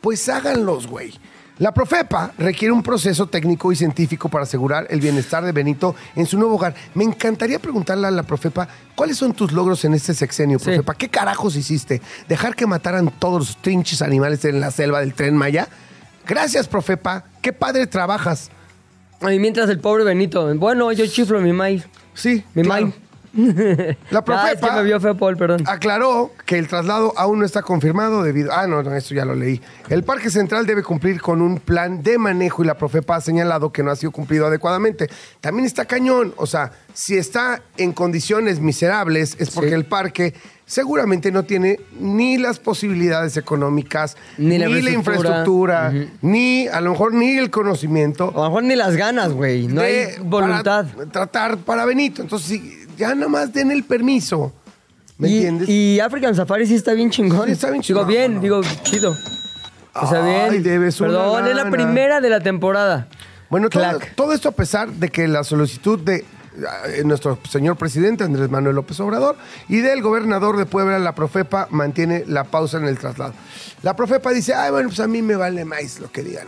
[0.00, 1.12] Pues háganlos, güey.
[1.58, 6.24] La Profepa requiere un proceso técnico y científico para asegurar el bienestar de Benito en
[6.24, 6.74] su nuevo hogar.
[6.94, 10.64] Me encantaría preguntarle a la Profepa, ¿cuáles son tus logros en este sexenio, Sí.
[10.64, 10.94] Profepa?
[10.94, 12.00] ¿Qué carajos hiciste?
[12.28, 15.68] ¿Dejar que mataran todos los trinches animales en la selva del Tren Maya?
[16.26, 17.24] Gracias, Profepa.
[17.42, 18.50] Qué padre trabajas.
[19.20, 21.86] Y mientras el pobre Benito, bueno, yo chiflo mi maíz.
[22.14, 22.86] Sí, Mi claro.
[22.86, 22.94] maíz.
[23.32, 23.42] La
[24.30, 25.62] Ah, es que Profepa me vio feo, Paul, perdón.
[25.66, 28.52] aclaró que el traslado aún no está confirmado debido...
[28.52, 29.60] Ah, no, no, eso ya lo leí.
[29.88, 33.72] El Parque Central debe cumplir con un plan de manejo y la Profepa ha señalado
[33.72, 35.08] que no ha sido cumplido adecuadamente.
[35.40, 39.74] También está cañón, o sea, si está en condiciones miserables es porque Sí.
[39.76, 40.34] el parque
[40.66, 47.36] seguramente no tiene ni las posibilidades económicas, Ni la infraestructura, ni a lo mejor ni
[47.38, 49.66] el conocimiento A lo mejor ni las ganas, güey.
[49.66, 50.86] No de- hay voluntad.
[50.96, 52.22] para tratar para Benito.
[52.22, 54.52] Entonces, sí, ya nada más den el permiso.
[55.18, 55.68] ¿Me y, entiendes?
[55.68, 57.46] Y African Safari sí está bien chingón.
[57.46, 58.42] Sí, está bien Digo, chingón, bien, mano.
[58.42, 59.16] digo, chido.
[59.94, 60.62] O sea, Ay, bien.
[60.62, 63.08] debes Perdón, es la primera de la temporada.
[63.48, 68.22] Bueno, todo, todo esto a pesar de que la solicitud de eh, nuestro señor presidente
[68.22, 69.36] Andrés Manuel López Obrador
[69.68, 73.34] y del gobernador de Puebla, la Profepa, mantiene la pausa en el traslado.
[73.82, 76.46] La Profepa dice, ay, bueno, pues a mí me vale más lo que digan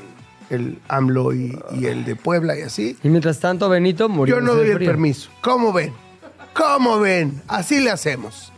[0.51, 2.97] el AMLO y, y el de Puebla y así.
[3.03, 4.37] Y mientras tanto, Benito murió.
[4.37, 5.31] Yo no doy el permiso.
[5.41, 5.93] ¿Cómo ven?
[6.53, 7.43] ¿Cómo ven?
[7.49, 8.53] Así le hacemos.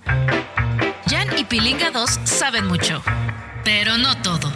[1.06, 3.02] Jan y Pilinga 2 saben mucho,
[3.64, 4.52] pero no todo.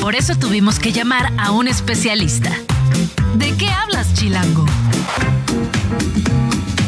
[0.00, 2.50] Por eso tuvimos que llamar a un especialista.
[3.34, 4.64] ¿De qué hablas, Chilango?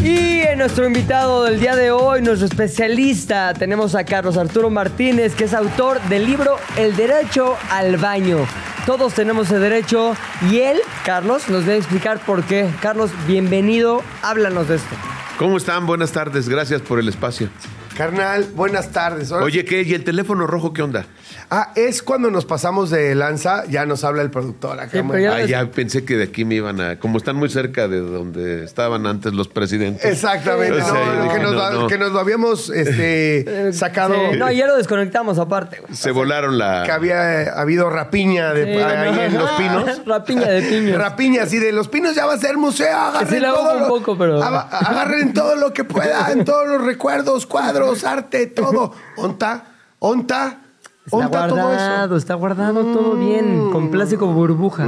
[0.03, 5.35] Y en nuestro invitado del día de hoy, nuestro especialista, tenemos a Carlos Arturo Martínez,
[5.35, 8.47] que es autor del libro El Derecho al Baño.
[8.87, 10.15] Todos tenemos el derecho
[10.49, 12.71] y él, Carlos, nos va a explicar por qué.
[12.81, 14.95] Carlos, bienvenido, háblanos de esto.
[15.41, 15.87] ¿Cómo están?
[15.87, 17.49] Buenas tardes, gracias por el espacio.
[17.97, 19.33] Carnal, buenas tardes.
[19.33, 19.81] Ahora Oye, ¿qué?
[19.83, 21.07] ¿Y el teléfono rojo qué onda?
[21.51, 24.91] Ah, es cuando nos pasamos de lanza, ya nos habla el productor acá.
[24.93, 26.99] Sí, muy- pero ya- Ah, ya pensé que de aquí me iban a...
[26.99, 30.05] Como están muy cerca de donde estaban antes los presidentes.
[30.05, 31.87] Exactamente, no, no, dije, que, nos, no, no.
[31.87, 34.15] que nos lo habíamos este, sacado.
[34.33, 35.79] Sí, no, ya lo desconectamos aparte.
[35.81, 35.95] güey.
[35.95, 36.83] Se volaron la...
[36.85, 39.23] Que había eh, habido rapiña de, Sí, ahí no.
[39.23, 40.03] en Los Pinos.
[40.07, 40.99] Rapiña de piños.
[40.99, 42.95] Rapiña, así de Los Pinos ya va a ser museo.
[42.95, 43.73] Agarren todo.
[43.75, 48.47] un lo- poco, pero- aga- Agarren todo lo que puedan, todos los recuerdos, cuadros, arte,
[48.55, 48.93] todo.
[49.17, 49.65] Onta,
[49.99, 50.61] onta,
[51.05, 52.17] Está onta todo guardado, eso.
[52.17, 54.87] está guardado todo bien, con plástico burbuja.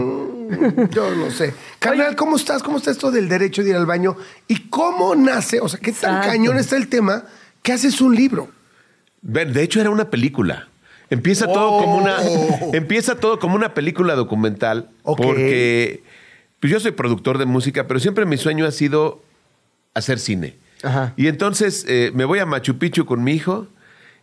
[0.91, 1.55] Yo no sé.
[1.79, 2.63] Carnal, ¿cómo estás?
[2.63, 4.17] ¿Cómo está esto del derecho de ir al baño?
[4.49, 5.61] ¿Y cómo nace?
[5.61, 6.29] O sea, ¿qué tan Exacto.
[6.29, 7.25] cañón está el tema
[7.63, 8.49] que haces un libro?
[9.23, 10.69] De hecho, era una película.
[11.11, 12.17] Empieza todo como una...
[12.73, 14.91] Empieza todo como una película documental.
[15.05, 16.03] Porque...
[16.61, 19.23] Pues yo soy productor de música, pero siempre mi sueño ha sido
[19.95, 20.57] hacer cine.
[20.83, 21.13] Ajá.
[21.17, 23.67] Y entonces eh, me voy a Machu Picchu con mi hijo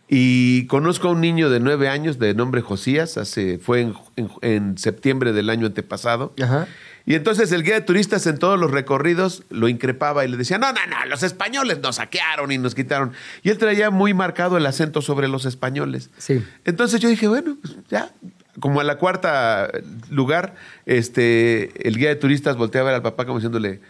[0.08, 4.30] y conozco a un niño de nueve años de nombre Josías, hace, fue en, en-
[4.42, 6.32] en septiembre del año antepasado.
[6.40, 6.68] Ajá.
[7.08, 10.58] Y entonces el guía de turistas en todos los recorridos lo increpaba y le decía,
[10.58, 13.12] no, no, no, los españoles nos saquearon y nos quitaron.
[13.44, 16.10] Y él traía muy marcado el acento sobre los españoles.
[16.18, 16.44] Sí.
[16.64, 18.12] Entonces yo dije, bueno, pues ya.
[18.58, 19.70] Como a la cuarta
[20.10, 20.54] lugar,
[20.86, 23.80] este, el guía de turistas voltea a ver al papá como diciéndole,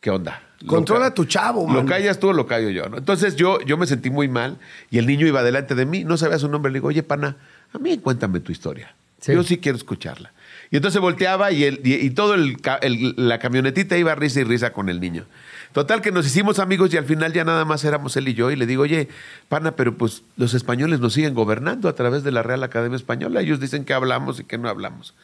[0.00, 0.42] ¿qué onda?
[0.60, 1.86] Lo Controla a tu chavo, Lo mano.
[1.88, 2.98] callas tú o lo callo yo, ¿no?
[2.98, 4.58] Entonces yo, yo me sentí muy mal
[4.90, 6.70] y el niño iba delante de mí, no sabía su nombre.
[6.70, 7.36] Le digo, oye, pana,
[7.72, 8.94] a mí cuéntame tu historia.
[9.20, 9.32] Sí.
[9.32, 10.32] Yo sí quiero escucharla.
[10.70, 12.56] Y entonces volteaba y, el, y, y todo el-
[13.16, 15.24] la camionetita iba risa y risa con el niño.
[15.72, 18.50] Total que nos hicimos amigos y al final ya nada más éramos él y yo.
[18.50, 19.08] Y le digo, oye,
[19.48, 23.40] pana, pero pues los españoles nos siguen gobernando a través de la Real Academia Española.
[23.40, 25.14] Ellos dicen que hablamos y que no hablamos.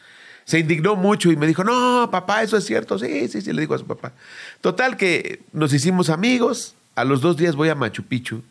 [0.47, 2.97] Se indignó mucho y me dijo, no, papá, eso es cierto.
[2.97, 4.13] Sí, sí, sí, le digo a su papá.
[4.61, 6.73] Total que nos hicimos amigos.
[6.95, 8.43] A los dos días voy a Machu Picchu.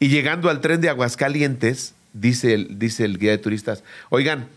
[0.00, 4.48] Y llegando al tren de Aguascalientes, dice el, dice el guía de turistas, oigan,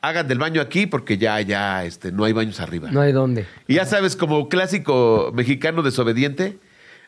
[0.00, 2.90] hagan del baño aquí porque ya, ya, este, no hay baños arriba.
[2.90, 3.44] No hay dónde.
[3.68, 6.56] Y ya sabes, como clásico mexicano desobediente,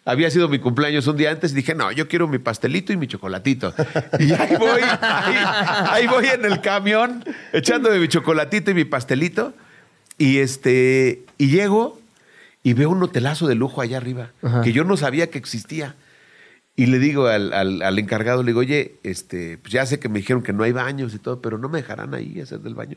[0.06, 2.96] había sido mi cumpleaños un día antes y dije, no, yo quiero mi pastelito y
[2.96, 3.74] mi chocolatito.
[4.18, 5.34] Y ahí voy, ahí,
[5.90, 9.52] ahí voy en el camión, echándome mi chocolatito y mi pastelito.
[10.16, 12.00] Y este, y llego
[12.62, 14.62] y veo un hotelazo de lujo allá arriba, Ajá.
[14.62, 15.94] que yo no sabía que existía.
[16.78, 20.08] Y le digo al, al- al encargado, le digo, oye, este, pues ya sé que
[20.08, 22.74] me dijeron que no hay baños y todo, pero no me dejarán ahí hacer del
[22.74, 22.96] baño.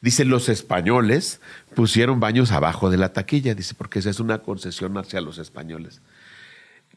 [0.00, 1.40] Dice, los españoles
[1.74, 6.00] pusieron baños abajo de la taquilla, dice, porque esa es una concesión hacia los españoles.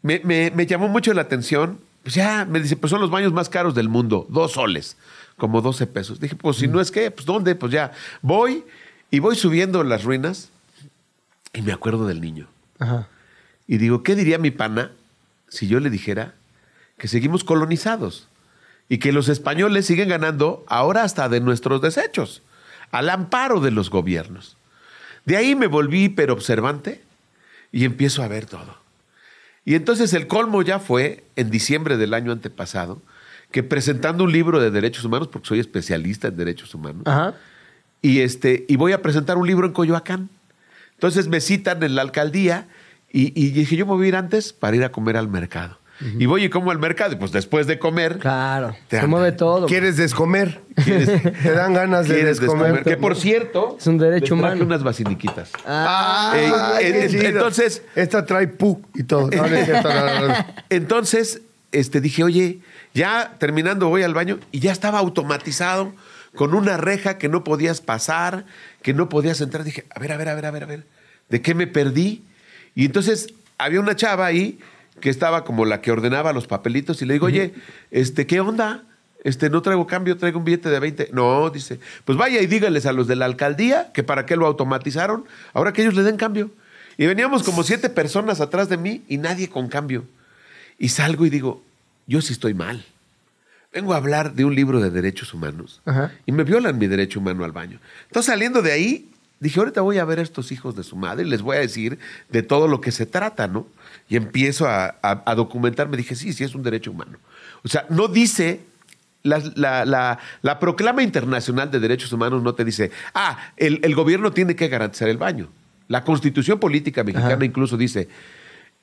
[0.01, 3.33] Me, me- me llamó mucho la atención, pues ya, me dice, pues son los baños
[3.33, 4.97] más caros del mundo, dos soles,
[5.37, 6.19] como 12 pesos.
[6.19, 7.55] Dije, pues si no es que, pues ¿dónde?
[7.55, 8.63] Pues ya, voy
[9.09, 10.49] y voy subiendo las ruinas
[11.53, 12.47] y me acuerdo del niño.
[12.79, 13.07] Ajá.
[13.67, 14.91] Y digo, ¿qué diría mi pana
[15.49, 16.33] si yo le dijera
[16.97, 18.27] que seguimos colonizados
[18.89, 22.41] y que los españoles siguen ganando ahora hasta de nuestros desechos,
[22.91, 24.57] al amparo de los gobiernos?
[25.25, 27.01] De ahí me volví hiper observante
[27.71, 28.77] y empiezo a ver todo.
[29.65, 33.01] Y entonces el colmo ya fue en diciembre del año antepasado,
[33.51, 37.33] que presentando un libro de derechos humanos, porque soy especialista en derechos humanos, Ajá.
[38.01, 40.29] y, este, y voy a presentar un libro en Coyoacán.
[40.93, 42.67] Entonces me citan en la alcaldía
[43.11, 45.77] y, y dije, yo me voy a ir antes para ir a comer al mercado.
[46.19, 48.75] Y voy y como al mercado, y pues después de comer, Claro.
[48.87, 49.65] Te Se mueve todo.
[49.65, 50.61] ¿Quieres descomer?
[50.85, 52.73] Te dan ganas de quieres descomer.
[52.73, 52.83] descomer.
[52.83, 54.65] Que por cierto, Es un derecho les traje humano.
[54.65, 55.49] unas vasiniquitas.
[55.65, 57.23] Ah, Eh, Ay, eh, qué eh, chido.
[57.25, 59.29] entonces- Esta trae pu y todo.
[59.29, 60.33] No, no es cierto, no, no, no.
[60.69, 62.59] Entonces, este, dije, oye,
[62.93, 65.93] ya terminando voy al baño y ya estaba automatizado
[66.35, 68.45] con una reja que no podías pasar,
[68.83, 69.63] que no podías entrar.
[69.63, 70.85] Dije, a ver, a ver, a ver, a ver, a ver,
[71.29, 72.23] ¿de qué me perdí?
[72.75, 74.59] Y entonces había una chava ahí
[74.99, 77.53] que estaba como la que ordenaba los papelitos y le digo, oye,
[77.91, 78.83] este, ¿qué onda?
[79.23, 81.09] Este, no traigo cambio, traigo un billete de 20.
[81.13, 84.45] No, dice, pues vaya y dígales a los de la alcaldía que para qué lo
[84.45, 86.51] automatizaron, ahora que ellos le den cambio.
[86.97, 90.05] Y veníamos como siete personas atrás de mí y nadie con cambio.
[90.79, 91.61] Y salgo y digo,
[92.07, 92.85] yo sí estoy mal.
[93.73, 96.13] Vengo a hablar de un libro de derechos humanos Ajá.
[96.25, 97.79] y me violan mi derecho humano al baño.
[98.07, 101.25] Entonces saliendo de ahí, dije, ahorita voy a ver a estos hijos de su madre
[101.25, 103.67] y les voy a decir de todo lo que se trata, ¿no?
[104.09, 105.97] Y empiezo a, a- a documentarme.
[105.97, 107.17] Dije, sí, sí, es un derecho humano.
[107.63, 108.61] O sea, no dice...
[109.23, 113.93] La, la- la- la proclama internacional de derechos humanos no te dice, ah, el, el
[113.93, 115.49] gobierno tiene que garantizar el baño.
[115.89, 117.43] La constitución política mexicana Ajá.
[117.43, 118.07] incluso dice,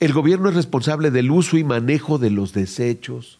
[0.01, 3.39] el gobierno es responsable del uso y manejo de los desechos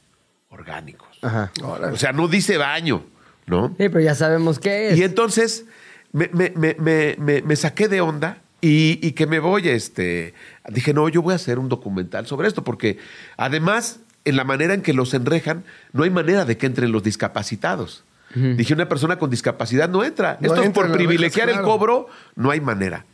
[0.49, 1.19] orgánicos.
[1.21, 1.53] Ajá.
[1.63, 3.05] O sea, no dice baño,
[3.47, 3.69] ¿no?
[3.77, 4.97] Sí, pero ya sabemos qué es.
[4.99, 5.67] Y entonces
[6.15, 10.33] me, me- me- me- me- me saqué de onda y, y que me voy, este,
[10.71, 12.97] dije, no, yo voy a hacer un documental sobre esto, porque
[13.37, 17.03] además, en la manera en que los enrejan, no hay manera de que entren los
[17.03, 18.05] discapacitados.
[18.35, 20.39] Dije, una persona con discapacidad no entra.
[20.41, 23.05] No Esto es por privilegiar el cobro, no hay manera.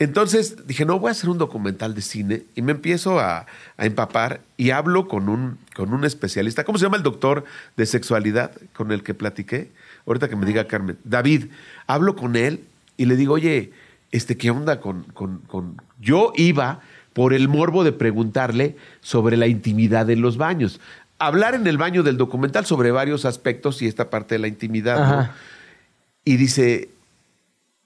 [0.00, 3.46] Entonces dije, no, voy a hacer un documental de cine y me empiezo a,
[3.76, 6.62] a empapar y hablo con un, con un especialista.
[6.64, 7.44] ¿Cómo se llama el doctor
[7.76, 9.70] de sexualidad con el que platiqué?
[10.06, 10.98] Ahorita que me diga Carmen.
[11.04, 11.46] David,
[11.88, 12.64] hablo con él
[12.96, 13.72] y le digo, oye,
[14.12, 15.82] este, ¿qué onda con, con, con...
[16.00, 16.80] Yo iba
[17.12, 20.80] por el morbo de preguntarle sobre la intimidad de los baños.
[21.18, 24.98] Hablar en el baño del documental sobre varios aspectos y esta parte de la intimidad.
[25.00, 25.30] ¿no?
[26.24, 26.90] Y dice,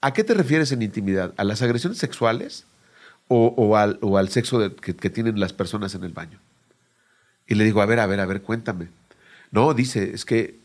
[0.01, 1.33] ¿a qué te refieres en intimidad?
[1.37, 2.65] ¿A las agresiones sexuales
[3.27, 6.37] o, o al, o al sexo de- que, que tienen las personas en el baño?
[7.47, 8.87] Y le digo, a ver, a ver, a ver, cuéntame.
[9.51, 10.59] No, dice, es que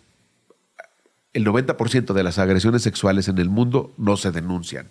[1.34, 4.88] el 90% de las agresiones sexuales en el mundo no se denuncian.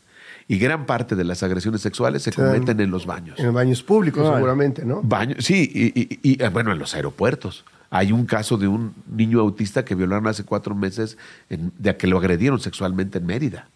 [0.47, 3.37] Y gran parte de las agresiones sexuales se cometen en los baños.
[3.39, 5.01] En baños públicos, seguramente, ¿no?
[5.03, 7.65] Baño, sí, y, y- y, bueno, en los aeropuertos.
[7.89, 11.17] Hay un caso de un niño autista que violaron hace cuatro meses
[11.49, 13.67] en- de que lo agredieron sexualmente en Mérida.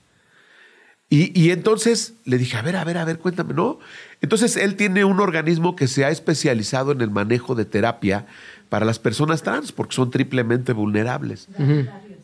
[1.09, 3.79] Y, y entonces le dije, a ver, a ver, a ver, cuéntame, ¿no?
[4.21, 8.27] Entonces él tiene un organismo que se ha especializado en el manejo de terapia
[8.69, 11.49] para las personas trans, porque son triplemente vulnerables.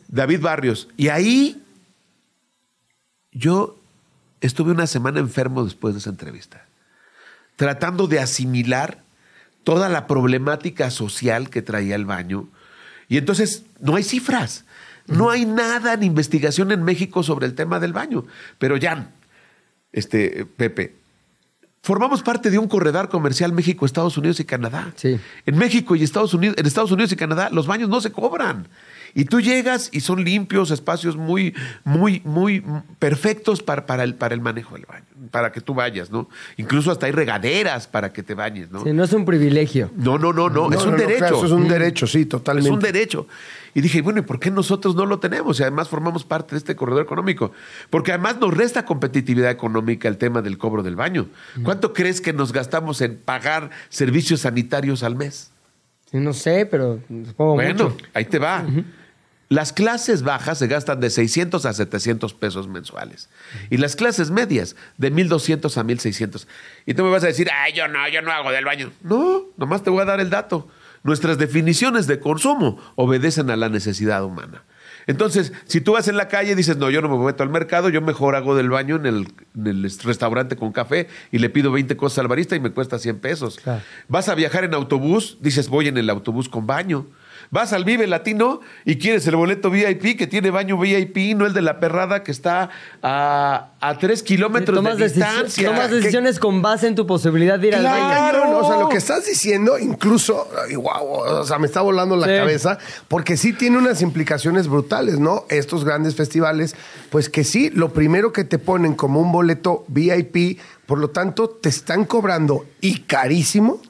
[0.08, 0.88] David Barrios.
[0.96, 1.62] Y ahí
[3.30, 3.78] yo
[4.40, 6.68] estuve una semana enfermo después de esa entrevista
[7.58, 9.02] tratando de asimilar
[9.64, 12.48] toda la problemática social que traía el baño.
[13.08, 14.64] Y entonces no hay cifras.
[15.08, 18.24] No hay nada en investigación en México sobre el tema del baño.
[18.58, 19.10] Pero Jan,
[19.92, 20.94] este, Pepe,
[21.82, 24.92] formamos parte de un corredor comercial México, Estados Unidos y Canadá.
[24.94, 25.18] Sí.
[25.44, 28.68] En México y Estados Unidos, en Estados Unidos y Canadá, los baños no se cobran.
[29.14, 31.54] Y tú llegas y son limpios, espacios muy,
[31.84, 32.62] muy, muy
[32.98, 36.28] perfectos para, para, el, para el manejo del baño, para que tú vayas, ¿no?
[36.56, 38.82] Incluso hasta hay regaderas para que te bañes, ¿no?
[38.84, 39.90] Sí, no es un privilegio.
[39.96, 41.18] No, no, no, no, es un no, no, derecho.
[41.18, 42.68] claro, eso es un derecho, sí, totalmente.
[42.70, 43.26] Es un derecho.
[43.74, 45.60] Y dije, bueno, ¿y por qué nosotros no lo tenemos?
[45.60, 47.52] Y además formamos parte de este corredor económico.
[47.90, 51.28] Porque además nos resta competitividad económica el tema del cobro del baño.
[51.62, 55.52] ¿Cuánto crees que nos gastamos en pagar servicios sanitarios al mes?
[56.10, 57.96] Sí, No sé, pero supongo Bueno, mucho.
[58.14, 58.64] ahí te va.
[59.48, 63.30] Las clases bajas se gastan de 600 a 700 pesos mensuales.
[63.70, 66.46] Y las clases medias de 1200 a 1600.
[66.84, 68.92] Y tú me vas a decir, ay, yo no, yo no hago del baño.
[69.02, 70.68] No, nomás te voy a dar el dato.
[71.02, 74.64] Nuestras definiciones de consumo obedecen a la necesidad humana.
[75.06, 77.48] Entonces, si tú vas en la calle y dices, no, yo no me meto al
[77.48, 81.48] mercado, yo mejor hago del baño en el, en el restaurante con café y le
[81.48, 83.58] pido 20 cosas al barista y me cuesta 100 pesos.
[83.62, 83.80] Claro.
[84.08, 87.06] Vas a viajar en autobús, dices, voy en el autobús con baño.
[87.50, 91.52] Vas al Vive Latino y quieres el boleto VIP que tiene baño VIP, no el
[91.54, 92.70] de la perrada que está
[93.02, 95.68] a, a tres kilómetros tomas, de distancia.
[95.68, 98.06] tomas decisiones con base en tu posibilidad de ir al baño.
[98.06, 98.50] Claro.
[98.50, 102.16] No, o sea, lo que estás diciendo, incluso, ay, guau, o sea, me está volando
[102.16, 102.32] la Sí.
[102.34, 102.78] cabeza,
[103.08, 105.44] porque sí tiene unas implicaciones brutales, ¿no?
[105.48, 106.76] Estos grandes festivales,
[107.10, 111.48] pues que sí, lo primero que te ponen como un boleto VIP, por lo tanto,
[111.48, 113.80] te están cobrando y carísimo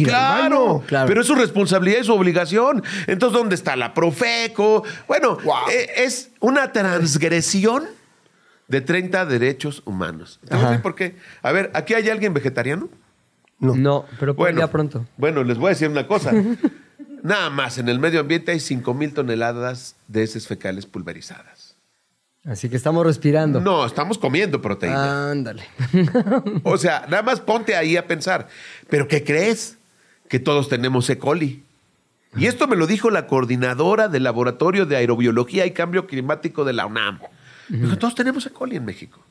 [0.00, 0.82] ir al Claro, baño.
[0.86, 1.08] Claro.
[1.08, 2.82] pero es su responsabilidad y su obligación.
[3.06, 4.84] Entonces, ¿dónde está la Profeco?
[5.08, 5.54] Bueno, Wow.
[5.72, 7.84] eh, es una transgresión
[8.68, 10.40] de 30 derechos humanos.
[10.42, 10.68] ¿Te voy a Ajá.
[10.70, 11.16] decir por qué?
[11.42, 12.88] A ver, ¿aquí hay alguien vegetariano?
[13.58, 15.06] No, pero por ya pronto.
[15.16, 16.32] Bueno, les voy a decir una cosa.
[17.22, 21.74] Nada más, en el medio ambiente hay 5 mil toneladas de heces fecales pulverizadas.
[22.44, 23.60] Así que estamos respirando.
[23.60, 25.30] No, estamos comiendo proteína.
[25.32, 25.64] Ándale.
[26.62, 28.46] O sea, nada más ponte ahí a pensar.
[28.88, 29.75] ¿Pero qué crees?
[30.28, 31.18] Que todos tenemos E.
[31.18, 31.62] coli.
[32.36, 36.74] Y esto me lo dijo la coordinadora del Laboratorio de Aerobiología y Cambio Climático de
[36.74, 37.20] la UNAM.
[37.68, 38.50] Dijo, todos tenemos E.
[38.50, 39.24] coli en México.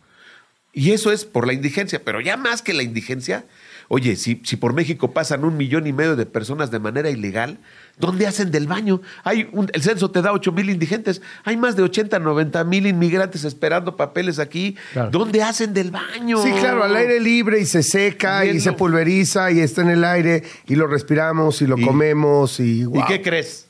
[0.74, 3.46] Y eso es por la indigencia, pero ya más que la indigencia,
[3.88, 7.60] oye, si, si por México pasan un millón y medio de personas de manera ilegal,
[7.98, 9.02] ¿dónde hacen del baño?
[9.24, 12.88] Hay un- el censo te da 8 mil indigentes, hay más de 80, 90 mil
[12.88, 14.76] inmigrantes esperando papeles aquí.
[14.94, 15.12] Claro.
[15.12, 16.42] ¿Dónde hacen del baño?
[16.44, 20.04] Sí, claro, al aire libre y se seca y se pulveriza y está en el
[20.04, 23.68] aire y lo respiramos y lo Y- comemos y ¿Y qué crees?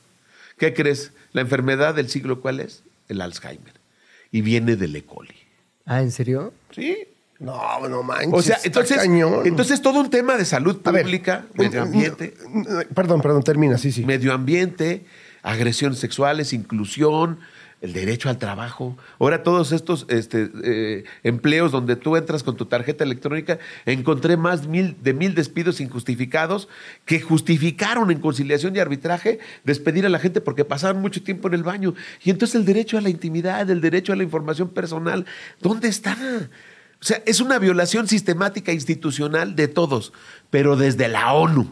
[0.58, 1.12] ¿Qué crees?
[1.32, 2.82] La enfermedad del siglo, ¿cuál es?
[3.08, 3.74] El Alzheimer.
[4.32, 5.02] Y viene del E.
[5.04, 5.34] coli.
[5.84, 6.52] Ah, ¿en serio?
[6.72, 6.96] Sí.
[7.38, 8.32] No, no manches.
[8.32, 9.46] O sea, entonces, cañón.
[9.46, 12.34] entonces todo un tema de salud ver, pública, medio ambiente,
[12.94, 14.04] Perdón, perdón, termina, sí, sí.
[14.04, 15.04] medio ambiente,
[15.42, 17.38] agresiones sexuales, inclusión,
[17.82, 18.96] el derecho al trabajo.
[19.18, 24.66] Ahora todos estos este, eh, empleos donde tú entras con tu tarjeta electrónica, encontré más
[24.66, 26.68] mil, de mil despidos injustificados
[27.04, 31.54] que justificaron en conciliación y arbitraje despedir a la gente porque pasaban mucho tiempo en
[31.54, 31.94] el baño.
[32.24, 35.26] Y entonces el derecho a la intimidad, el derecho a la información personal,
[35.60, 36.16] ¿dónde está?
[37.06, 40.12] O sea, es una violación sistemática institucional de todos,
[40.50, 41.68] pero desde la ONU.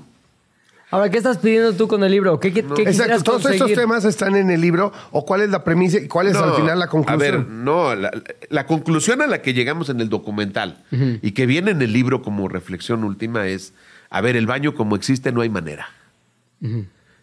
[0.93, 2.39] Ahora, ¿qué estás pidiendo tú con el libro?
[2.39, 5.65] ¿Qué, qué, qué Exacto, todos estos temas están en el libro o cuál es la
[5.65, 7.19] premisa y cuál es al No, final la A conclusión.
[7.19, 8.13] ver, no, la,
[8.49, 12.23] la conclusión a la que llegamos en el documental y que viene en el libro
[12.23, 13.73] como reflexión última es,
[14.11, 15.89] a ver, el baño como existe no hay manera.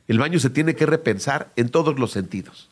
[0.09, 2.69] El baño se tiene que repensar en todos los sentidos.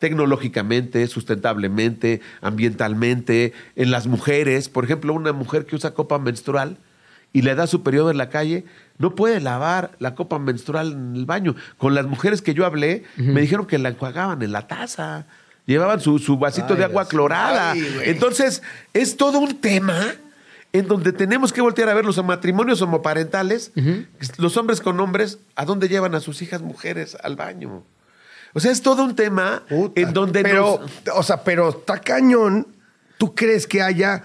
[0.00, 4.68] Tecnológicamente, sustentablemente, ambientalmente, en las mujeres.
[4.68, 6.78] Por ejemplo, una mujer que usa copa menstrual
[7.32, 8.64] y le da su periodo en la calle,
[8.98, 11.54] no puede lavar la copa menstrual en el baño.
[11.78, 15.26] Con las mujeres que yo hablé, me dijeron que la enjuagaban en la taza.
[15.66, 17.72] Llevaban su, su vasito de agua clorada.
[17.72, 17.84] Ay.
[18.06, 20.14] Entonces, es todo un tema
[20.72, 23.72] en donde tenemos que voltear a ver los matrimonios homoparentales,
[24.38, 27.82] los hombres con hombres, a dónde llevan a sus hijas mujeres al baño.
[28.54, 30.00] O sea, es todo un tema Puta.
[30.00, 32.66] en donde pero, nos- o sea, pero está cañón.
[33.18, 34.24] ¿Tú crees que haya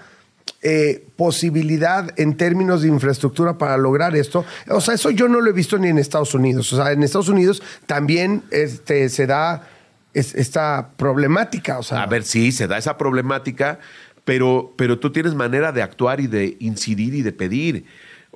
[0.62, 4.46] eh, posibilidad en términos de infraestructura para lograr esto?
[4.70, 6.72] O sea, eso yo no lo he visto ni en Estados Unidos.
[6.74, 9.68] O sea, en Estados Unidos también este, se da
[10.14, 11.78] es- esta problemática.
[11.78, 13.80] O sea, A ver, sí, se da esa problemática,
[14.24, 17.86] pero, pero tú tienes manera de actuar y de incidir y de pedir.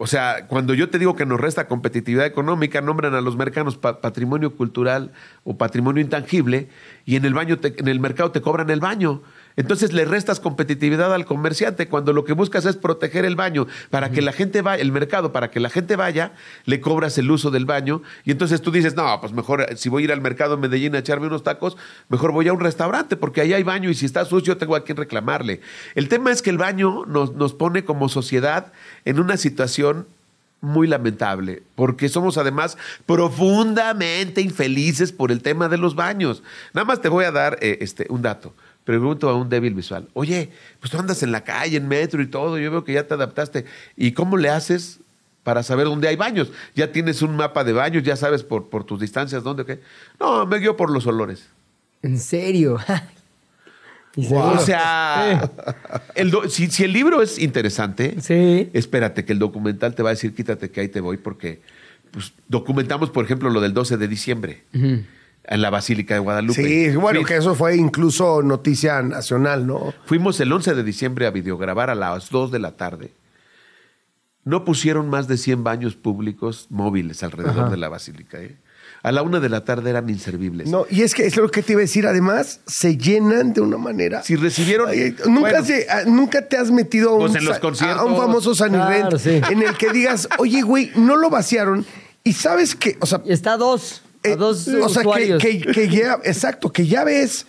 [0.02, 3.76] O sea, cuando yo te digo que nos resta competitividad económica, nombran a los mercados
[3.78, 5.12] pa- patrimonio cultural
[5.44, 6.70] o patrimonio intangible
[7.06, 9.22] y en el baño, te- en el mercado te cobran el baño.
[9.60, 14.10] Entonces le restas competitividad al comerciante cuando lo que buscas es proteger el baño para
[14.10, 16.32] que la gente vaya, el mercado, para que la gente vaya,
[16.64, 19.90] le cobras el uso del baño y entonces tú dices, no, pues mejor eh, si
[19.90, 21.76] voy a ir al mercado en Medellín a echarme unos tacos,
[22.08, 24.86] mejor voy a un restaurante porque ahí hay baño y si está sucio tengo a
[24.86, 25.60] quien reclamarle.
[25.94, 28.72] El tema es que el baño nos, nos pone como sociedad
[29.04, 30.06] en una situación
[30.62, 36.44] muy lamentable, porque somos además profundamente infelices por el tema de los baños.
[36.74, 38.54] Nada más te voy a dar eh, este, un dato.
[38.86, 40.50] Pregunto a un débil visual, oye,
[40.80, 43.14] pues tú andas en la calle, en metro y todo, yo veo que ya te
[43.14, 43.66] adaptaste.
[43.96, 45.00] ¿Y cómo le haces
[45.44, 46.52] para saber dónde hay baños?
[46.76, 49.80] Ya tienes un mapa de baños, ya sabes por, por tus distancias dónde, qué.
[50.20, 51.48] No, me guío por los olores.
[52.02, 52.80] ¿En serio?
[54.18, 55.50] O sea,
[56.16, 58.70] el do- si, si el libro es interesante, Sí.
[58.74, 61.62] espérate que el documental te va a decir quítate que ahí te voy porque
[62.12, 64.64] pues, documentamos, por ejemplo, lo del 12 de diciembre
[65.52, 66.62] en la Basílica de Guadalupe.
[66.64, 69.94] Sí, bueno, Fui- que eso fue incluso noticia nacional, ¿no?
[70.06, 73.12] Fuimos el 11 de diciembre a videograbar a las 2 de la tarde.
[74.46, 78.40] No pusieron más de 100 baños públicos móviles alrededor de la basílica.
[78.40, 78.56] ¿eh?
[79.04, 80.70] A la una de la tarde eran inservibles.
[80.70, 83.62] No, y es que es lo que te iba a decir, además, se llenan de
[83.62, 84.24] una manera.
[84.24, 84.90] Si recibieron...
[84.90, 87.60] Ay, nunca, Bueno, se- ah, nunca te has metido a un, Pues en los sa-
[87.62, 88.00] conciertos.
[88.02, 89.42] a un famoso San Claro, sí.
[89.52, 91.86] en el que digas, oye, güey, no lo vaciaron.
[92.24, 93.58] Y sabes que, o sea, Y está a
[94.24, 95.42] A eh, dos o sea, que, usuarios.
[95.42, 97.46] que- que ya, exacto, que ya ves,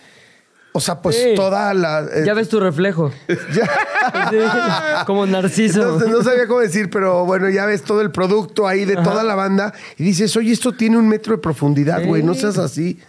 [0.73, 1.33] o sea, pues Sí.
[1.35, 2.01] toda la.
[2.01, 3.11] eh, Ya ves tu reflejo.
[3.53, 5.99] ya- como Narciso.
[5.99, 9.23] No, no sabía cómo decir, pero bueno, ya ves todo el producto ahí de toda
[9.23, 12.99] la banda y dices, oye, esto tiene un metro de profundidad, güey, no seas así.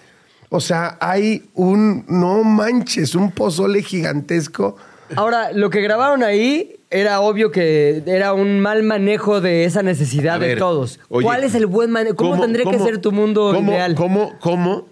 [0.49, 4.77] O sea, hay un, no manches, un pozole gigantesco.
[5.17, 10.39] Ahora, lo que grabaron ahí era obvio que era un mal manejo de esa necesidad
[10.41, 11.01] de todos.
[11.09, 12.17] oye, ¿Cuál es el buen manejo?
[12.17, 13.95] ¿Cómo, tendría que ser tu mundo cómo- ideal?
[13.95, 14.87] ¿Cómo, cómo,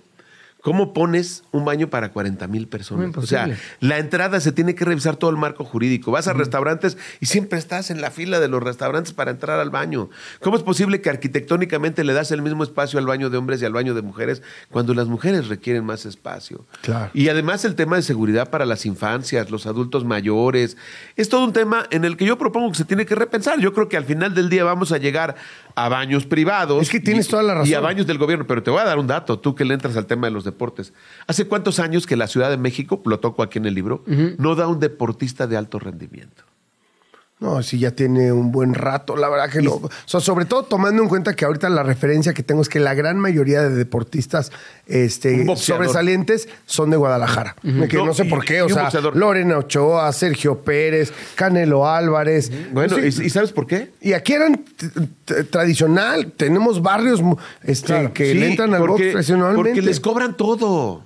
[0.60, 3.16] cómo pones un baño para 40 mil personas?
[3.16, 3.48] O sea,
[3.80, 6.10] la entrada se tiene que revisar todo el marco jurídico.
[6.10, 9.70] Vas a restaurantes y siempre estás en la fila de los restaurantes para entrar al
[9.70, 10.10] baño.
[10.40, 13.64] ¿Cómo es posible que arquitectónicamente le das el mismo espacio al baño de hombres y
[13.64, 16.66] al baño de mujeres cuando las mujeres requieren más espacio?
[16.82, 17.10] Claro.
[17.14, 20.76] Y además el tema de seguridad para las infancias, los adultos mayores,
[21.16, 23.58] es todo un tema en el que yo propongo que se tiene que repensar.
[23.60, 25.36] Yo creo que al final del día vamos a llegar
[25.74, 26.82] a baños privados.
[26.82, 27.68] Es que tienes y- toda la razón.
[27.70, 28.46] Y a baños del gobierno.
[28.46, 30.44] Pero te voy a dar un dato, tú que le entras al tema de los
[30.44, 30.92] deportes.
[31.26, 34.04] ¿Hace cuántos años que la Ciudad de México, lo toco aquí en el libro,
[34.38, 36.44] no da un deportista de alto rendimiento?
[37.40, 39.72] No, sí, ya tiene un buen rato, la verdad que no.
[39.72, 42.80] O sea, sobre todo tomando en cuenta que ahorita la referencia que tengo es que
[42.80, 44.52] la gran mayoría de deportistas
[44.86, 47.56] este, sobresalientes son de Guadalajara.
[47.62, 49.16] Que No, no sé y- por qué, o sea, boxeador.
[49.16, 52.52] Lorena Ochoa, Sergio Pérez, Canelo Álvarez.
[52.72, 52.98] Bueno.
[52.98, 53.90] ¿y, y sabes por qué?
[54.02, 54.62] Y aquí eran
[55.50, 57.20] tradicional, tenemos barrios
[57.62, 59.56] este, que Sí, le entran al box porque, tradicionalmente.
[59.70, 60.76] porque les cobran todo.
[60.92, 61.04] O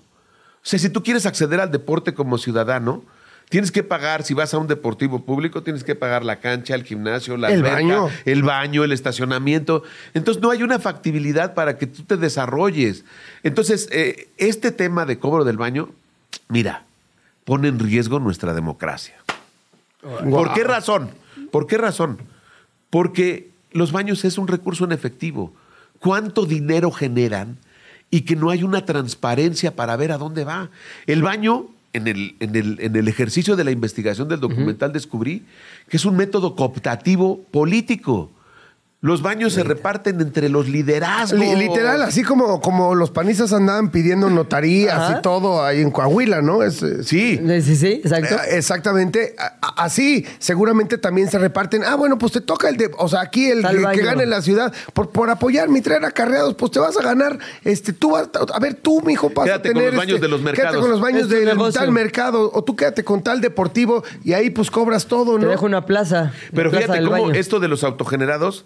[0.63, 3.05] sea, si tú quieres acceder al deporte como ciudadano,
[3.49, 6.85] tienes que pagar, si vas a un deportivo público, tienes que pagar la cancha, el
[6.85, 8.09] gimnasio, la El alberca, baño.
[8.25, 9.83] el baño, el estacionamiento.
[10.15, 13.05] Entonces no hay una factibilidad para que tú te desarrolles.
[13.43, 15.91] Entonces, eh, este tema de cobro del baño,
[16.49, 16.85] mira,
[17.45, 19.15] pone en riesgo nuestra democracia.
[20.03, 21.11] ¿Por qué razón?
[21.51, 22.19] ¿Por qué razón?
[22.91, 25.53] Porque los baños es un recurso en efectivo.
[25.99, 27.57] ¿Cuánto dinero generan
[28.11, 30.71] y que no hay una transparencia para ver a dónde va?
[31.07, 35.47] El baño, en el, en el- en el ejercicio de la investigación del documental, descubrí
[35.89, 38.31] que es un método cooptativo político.
[39.05, 41.39] Los baños se reparten entre los liderazgos.
[41.39, 45.19] Li- literal, así como, como los panistas andaban pidiendo notarías Ajá.
[45.19, 46.63] y todo ahí en Coahuila, ¿no?
[46.63, 47.39] Es, eh, Sí.
[47.47, 48.35] Sí, sí, sí, exacto.
[48.37, 51.85] Eh, Exactamente, A- así seguramente también se reparten.
[51.85, 54.41] Ah, bueno, pues te toca el de, o sea, aquí el Tal que, gane la
[54.41, 57.39] ciudad por, por apoyarme y traer acarreados, pues te vas a ganar.
[57.63, 59.93] Este, tú vas, a ver, tú, mijo, vas Quédate a con tener.
[59.93, 60.81] los baños este, de los Quédate mercados.
[60.81, 61.79] con los baños Es tu del negocio.
[61.79, 65.51] tal mercado, o tú quédate con tal deportivo y ahí pues cobras todo, Te ¿no?
[65.51, 66.33] dejo una plaza.
[66.55, 67.35] Pero plaza fíjate del cómo baño.
[67.39, 68.65] esto de los autogenerados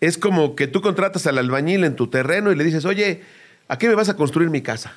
[0.00, 3.22] es como que tú contratas al albañil en tu terreno y le dices, oye,
[3.68, 4.94] ¿a qué me vas a construir mi casa?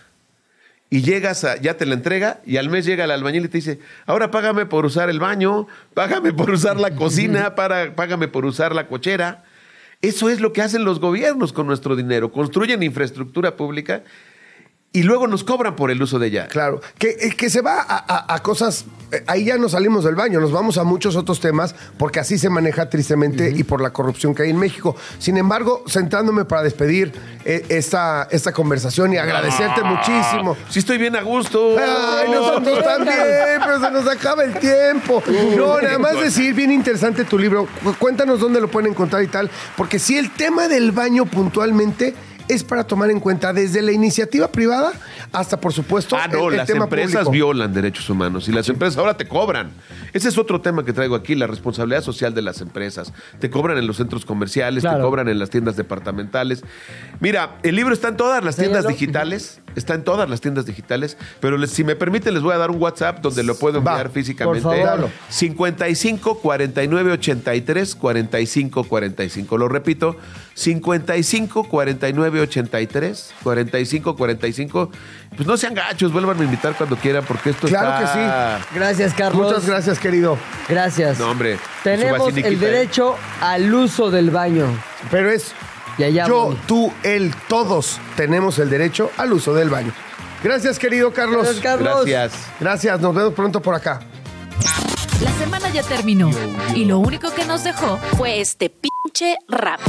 [0.89, 3.57] Y llegas, a, ya te la entrega y al mes llega el albañil y te
[3.57, 8.45] dice, ahora págame por usar el baño, págame por usar la cocina, para, págame por
[8.45, 9.43] usar la cochera.
[10.01, 12.31] Eso es lo que hacen los gobiernos con nuestro dinero.
[12.31, 14.03] Construyen infraestructura pública
[14.93, 16.47] y luego nos cobran por el uso de ella.
[16.47, 20.03] Claro, que, eh, que se va a, a- a cosas, eh, ahí ya nos salimos
[20.03, 23.79] del baño, nos vamos a muchos otros temas, porque así se maneja tristemente y por
[23.81, 24.95] la corrupción que hay en México.
[25.19, 27.13] Sin embargo, centrándome para despedir
[27.45, 30.57] eh, esta, esta conversación y agradecerte muchísimo.
[30.69, 31.75] Sí estoy bien a gusto.
[31.77, 33.17] Ay, nosotros también,
[33.63, 35.21] pero se nos acaba el tiempo.
[35.55, 37.67] No, nada más decir, bien interesante tu libro.
[37.83, 42.15] Cu- Cuéntanos dónde lo pueden encontrar y tal, porque sí, el tema del baño puntualmente
[42.47, 44.93] es para tomar en cuenta desde la iniciativa privada
[45.31, 47.31] hasta, por supuesto, Ah, no, el- el las tema empresas público.
[47.31, 49.71] violan derechos humanos y las empresas ahora te cobran.
[50.13, 53.13] Ese es otro tema que traigo aquí, la responsabilidad social de las empresas.
[53.39, 56.63] Te cobran en los centros comerciales, te cobran en las tiendas departamentales.
[57.19, 61.17] Mira, el libro está en todas las tiendas digitales, está en todas las tiendas digitales,
[61.39, 63.91] pero les- si me permite les voy a dar un WhatsApp donde lo puedo Va,
[63.93, 64.61] enviar físicamente.
[64.61, 65.09] por favor.
[65.29, 69.57] 55 49 83 45 45.
[69.57, 70.15] Lo repito,
[70.57, 74.91] 55 49 83 45 45.
[75.35, 78.59] Pues no sean gachos, vuelvan a invitar cuando quieran porque esto Claro está...
[78.73, 79.45] Gracias, Carlos.
[79.45, 80.35] Muchas gracias, querido.
[80.67, 81.19] Gracias.
[81.19, 81.59] No, hombre.
[81.83, 82.55] Tenemos el ¿eh?
[82.55, 84.65] derecho al uso del baño.
[85.11, 85.51] Pero es
[85.99, 86.57] Y allá yo, voy.
[86.65, 89.93] tú, él, todos tenemos el derecho al uso del baño.
[90.43, 91.43] Gracias, querido Carlos.
[91.43, 92.05] Gracias, Carlos.
[92.07, 92.47] Gracias.
[92.59, 93.99] Gracias, nos vemos pronto por acá.
[95.21, 96.31] La semana ya terminó
[96.73, 99.79] y lo único que nos dejó Fue este pinche rap.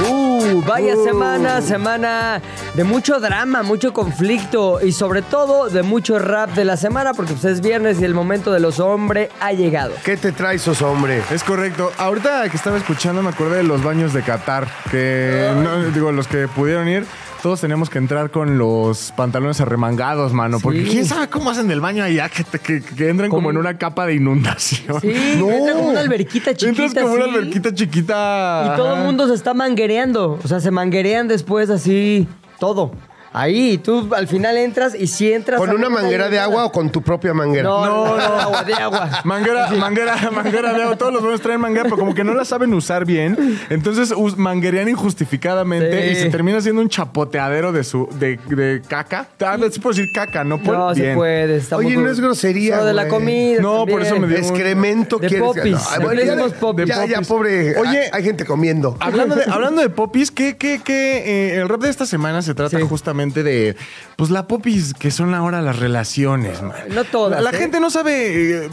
[0.00, 1.04] Uh, vaya Uh.
[1.04, 2.40] semana, semana
[2.74, 7.32] de mucho drama, mucho conflicto y sobre todo de mucho rap de la semana porque
[7.34, 9.92] pues, es viernes y el momento de los hombres ha llegado.
[10.04, 11.22] ¿Qué te traes, sos hombre?
[11.30, 11.92] Es correcto.
[11.98, 16.26] Ahorita que estaba escuchando me acordé de los baños de Qatar, que no, digo, los
[16.26, 17.06] que pudieron ir,
[17.42, 21.80] todos tenemos que entrar con los pantalones arremangados, mano, porque quién sabe cómo hacen del
[21.80, 25.00] baño allá, que, te- que, que entran como en una capa de inundación.
[25.00, 26.84] Sí, entra como una alberquita chiquita.
[26.84, 28.72] Entras como una alberquita chiquita.
[28.72, 30.38] Y todo el mundo se está manguereando.
[30.42, 32.28] O sea, se manguerean después así
[32.60, 32.92] todo.
[33.34, 35.58] Ahí, tú al final entras y si entras.
[35.58, 37.64] ¿Con una manguera de agua o con tu propia manguera?
[37.68, 38.40] No, no, No, no, no.
[38.40, 39.10] agua, de agua.
[39.24, 40.96] Manguera, manguera, manguera de agua.
[40.96, 43.58] Todos los buenos traen manguera, pero como que no la saben usar bien.
[43.70, 46.08] Entonces manguerean injustificadamente Sí.
[46.12, 49.28] y se termina haciendo un chapoteadero de su de, de caca.
[49.40, 50.78] Ah, no, sí puedo decir caca, no puedo.
[50.88, 51.14] No se Bien.
[51.14, 51.56] puede.
[51.56, 53.60] estamos Oye, no es grosería, Solo de la comida.
[53.62, 55.78] No, por eso me dio Excremento De quieres popis.
[55.90, 56.86] Ay, bueno, Le ya, popis.
[56.86, 57.78] ya, ya, pobre.
[57.78, 58.96] Oye, hay, hay gente comiendo.
[59.00, 62.76] Hablando de, hablando de popis, que, que, que el rap de esta semana se trata
[62.76, 62.82] Sí.
[63.30, 63.76] De
[64.16, 66.72] pues la popis que son ahora las relaciones, man.
[66.90, 67.60] No todas, La, la ¿eh?
[67.60, 68.64] gente no sabe.
[68.66, 68.68] eh,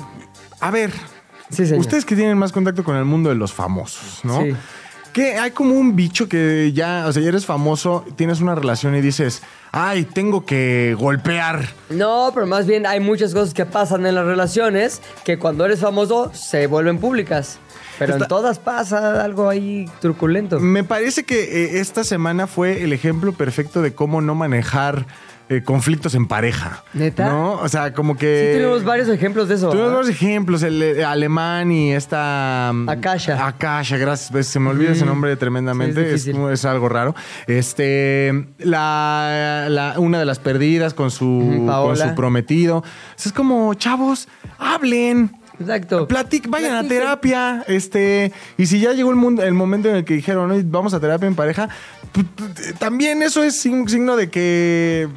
[0.59, 0.91] a ver,
[1.49, 1.79] Sí, señor.
[1.79, 4.41] ustedes que tienen más contacto con el mundo de los famosos, ¿no?
[4.43, 4.55] Sí.
[5.13, 8.95] Que hay como un bicho que ya, o sea, ya eres famoso, tienes una relación
[8.95, 9.41] y dices,
[9.71, 11.67] ay, tengo que golpear.
[11.89, 15.79] No, pero más bien hay muchas cosas que pasan en las relaciones que cuando eres
[15.79, 17.57] famoso se vuelven públicas.
[17.99, 20.59] Pero en todas pasa algo ahí truculento.
[20.59, 25.05] Me parece que eh, esta semana fue el ejemplo perfecto de cómo no manejar
[25.51, 26.83] eh, conflictos en pareja.
[26.93, 27.27] ¿Neta?
[27.27, 27.53] ¿No?
[27.53, 28.51] O sea, como Sí, que.
[28.53, 29.71] tenemos varios ejemplos de eso.
[29.71, 32.69] Tuvimos varios ejemplos, el eh, alemán y esta...
[32.71, 33.47] mm, Akasha.
[33.47, 34.31] Akasha, gracias.
[34.31, 36.17] ves, Se me olvida ese nombre tremendamente.
[36.19, 37.15] Sí, es es, es algo raro.
[37.47, 42.77] Este, la, la- una de las perdidas con su, con su prometido.
[42.77, 42.83] O
[43.15, 44.27] sea, es como, chavos,
[44.57, 45.31] hablen.
[45.59, 46.07] Exacto.
[46.07, 50.05] Platic, vayan a terapia, este, y si ya llegó el, mundo, el momento en el
[50.05, 51.69] que dijeron, "Oye, vamos a terapia en pareja,
[52.79, 55.07] también eso es un signo de que,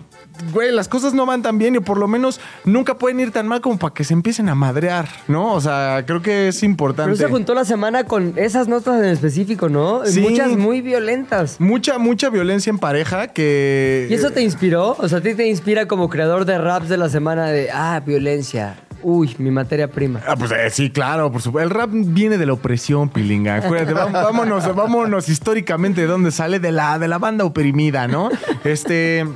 [0.52, 3.46] güey, las cosas no van tan bien y por lo menos nunca pueden ir tan
[3.46, 5.52] mal como para que se empiecen a madrear, ¿no?
[5.54, 7.12] O sea, creo que es importante.
[7.12, 10.04] Pero se juntó la semana con esas notas en específico, ¿no?
[10.04, 10.20] Sí.
[10.20, 11.60] Muchas muy violentas.
[11.60, 14.06] Mucha, mucha violencia en pareja que...
[14.10, 14.96] ¿Y eso te inspiró?
[14.98, 18.02] O sea, a ti te inspira como creador de raps de la semana de, ah,
[18.04, 18.76] violencia.
[19.02, 20.20] Uy, mi materia prima.
[20.26, 21.68] Ah, pues eh, sí, claro, por supuesto.
[21.68, 23.56] El rap viene de la opresión, pilinga.
[23.56, 28.30] Acuérdate, vámonos, vámonos históricamente de dónde sale, de la, de la banda oprimida, ¿no?
[28.64, 29.26] Este.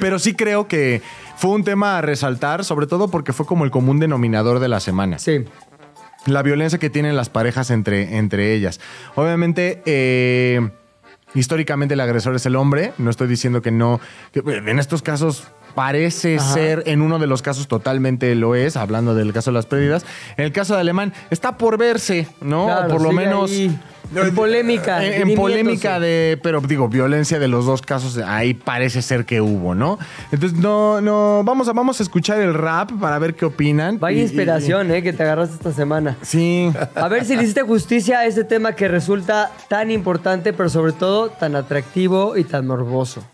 [0.00, 1.02] Pero sí creo que
[1.36, 4.80] fue un tema a resaltar, sobre todo porque fue como el común denominador de la
[4.80, 5.18] semana.
[5.18, 5.44] Sí.
[6.26, 8.80] La violencia que tienen las parejas entre, entre ellas.
[9.14, 10.70] Obviamente, eh,
[11.34, 12.92] históricamente el agresor es el hombre.
[12.98, 14.00] No estoy diciendo que no.
[14.32, 16.54] que en estos casos parece Ajá.
[16.54, 20.04] ser, en uno de los casos totalmente lo es, hablando del caso de las pérdidas.
[20.36, 22.66] En el caso de Alemán, está por verse, ¿no?
[22.66, 23.50] Claro, o por lo menos.
[23.50, 23.78] ahí
[24.14, 26.38] en polémica, En, en polémica de.
[26.42, 29.98] Pero digo, violencia de los dos casos, ahí parece ser que hubo, ¿no?
[30.30, 31.40] Entonces, no, no.
[31.46, 33.98] Vamos a, vamos a escuchar el rap para ver qué opinan.
[33.98, 35.02] Vaya Y- y- inspiración, ¿eh?
[35.02, 36.18] Que te agarraste esta semana.
[36.20, 36.70] Sí.
[36.94, 40.92] A ver si le hiciste justicia a este tema que resulta tan importante, pero sobre
[40.92, 43.24] todo tan atractivo y tan morboso.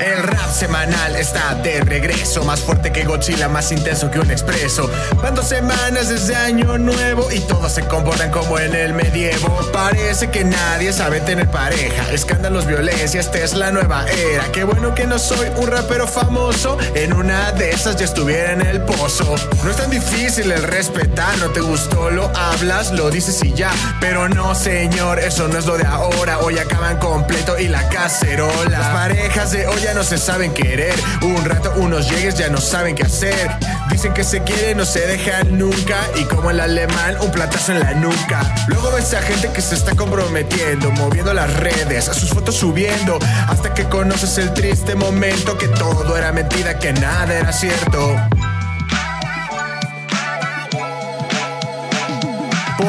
[0.00, 4.90] El rap semanal está de regreso, más fuerte que Godzilla, más intenso que un expreso.
[5.22, 9.58] Van dos semanas desde Año Nuevo y todos se comportan como en el medievo.
[9.74, 14.44] Parece que nadie sabe tener pareja, escándalos, violencia, esta es la nueva era.
[14.52, 18.62] Qué bueno que no soy un rapero famoso, en una de esas ya estuviera en
[18.62, 19.34] el pozo.
[19.62, 23.70] No es tan difícil el respetar, no te gustó, lo hablas, lo dices y ya.
[24.00, 26.38] Pero no, señor, eso no es lo de ahora.
[26.38, 28.70] Hoy acaban completo y la cacerola.
[28.70, 30.94] Las parejas de hoy ya no se saben querer.
[31.20, 33.50] Un rato unos llegues ya no saben qué hacer.
[33.90, 35.98] Dicen que se quieren, no se dejan nunca.
[36.14, 38.54] Y como el alemán, un platazo en la nuca.
[38.68, 43.18] Luego ves a gente que se está comprometiendo, moviendo las redes, a sus fotos subiendo.
[43.48, 48.16] Hasta que conoces el triste momento que todo era mentira, que nada era cierto.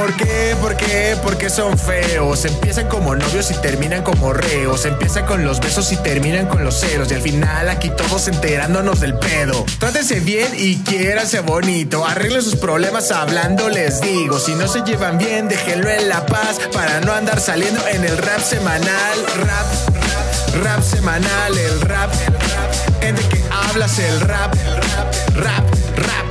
[0.01, 0.55] ¿Por qué?
[0.59, 1.15] ¿Por qué?
[1.21, 2.45] Porque son feos.
[2.45, 4.85] Empiezan como novios y terminan como reos.
[4.85, 7.11] Empiezan con los besos y terminan con los ceros.
[7.11, 9.63] Y al final aquí todos enterándonos del pedo.
[9.77, 12.03] Trátense bien y quiéranse bonito.
[12.03, 14.39] Arreglen sus problemas hablando, les digo.
[14.39, 16.59] Si no se llevan bien, déjenlo en la paz.
[16.73, 19.19] Para no andar saliendo en el rap semanal.
[19.37, 21.55] Rap, rap, rap semanal.
[21.55, 23.03] El rap, el rap.
[23.03, 26.30] Entre que hablas el rap, el rap, rap, rap.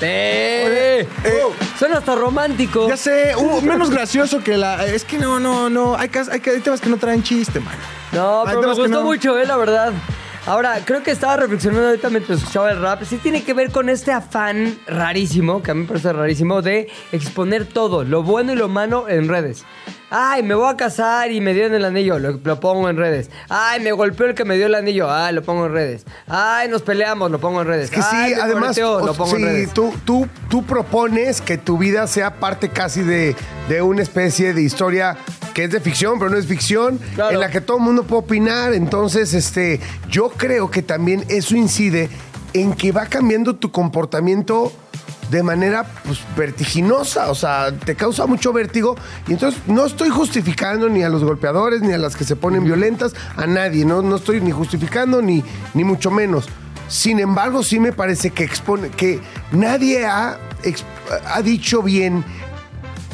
[0.00, 1.06] ¡Eh!
[1.78, 2.88] Suena hasta romántico.
[2.88, 4.86] Ya sé, uh, menos gracioso que la.
[4.86, 5.96] Es que no, no, no.
[5.96, 7.74] Hay, hay, que- hay temas que no traen chiste, man.
[8.12, 9.02] No, Hay pero me gustó no.
[9.02, 9.92] mucho, eh, la verdad.
[10.46, 13.02] Ahora, creo que estaba reflexionando ahorita mientras escuchaba el rap.
[13.02, 16.88] Sí tiene que ver con este afán rarísimo, que a mí me parece rarísimo, de
[17.10, 19.64] exponer todo, lo bueno y lo malo en redes.
[20.08, 23.28] Ay, me voy a casar y me dieron el anillo, lo, lo pongo en redes.
[23.48, 26.06] Ay, me golpeó el que me dio el anillo, ah, lo pongo en redes.
[26.28, 27.86] Ay, nos peleamos, lo pongo en redes.
[27.86, 29.74] Es que sí, Ay, me además, lo pongo en sí, redes.
[29.74, 33.34] tú, tú, tú propones que tu vida sea parte casi de,
[33.68, 35.16] de una especie de historia
[35.56, 37.32] que es de ficción, pero no es ficción, Claro.
[37.32, 38.74] en la que todo el mundo puede opinar.
[38.74, 39.80] Entonces, este,
[40.10, 42.10] yo creo que también eso incide
[42.52, 44.70] en que va cambiando tu comportamiento
[45.30, 48.96] de manera pues, vertiginosa, o sea, te causa mucho vértigo
[49.26, 52.62] y entonces no estoy justificando ni a los golpeadores ni a las que se ponen
[52.62, 55.42] violentas, a nadie, no, no estoy ni justificando ni,
[55.72, 56.44] ni mucho menos.
[56.88, 59.20] Sin embargo, sí me parece que expone, que
[59.52, 60.38] nadie ha,
[61.32, 62.24] ha dicho bien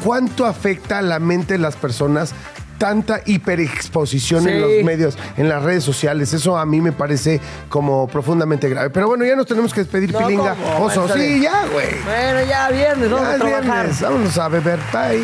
[0.03, 2.33] cuánto afecta a la mente de las personas
[2.77, 4.59] tanta hiperexposición en Sí.
[4.59, 6.33] los medios, en las redes sociales.
[6.33, 7.39] Eso a mí me parece
[7.69, 8.89] como profundamente grave.
[8.89, 10.55] Pero bueno, ya nos tenemos que despedir, No, Pilinga.
[10.55, 10.85] ¿cómo?
[10.85, 11.87] Oso, sí, ya, güey.
[12.03, 14.01] Bueno, ya viernes, vamos Ya viernes.
[14.01, 14.79] Vámonos a beber.
[14.91, 15.23] Bye.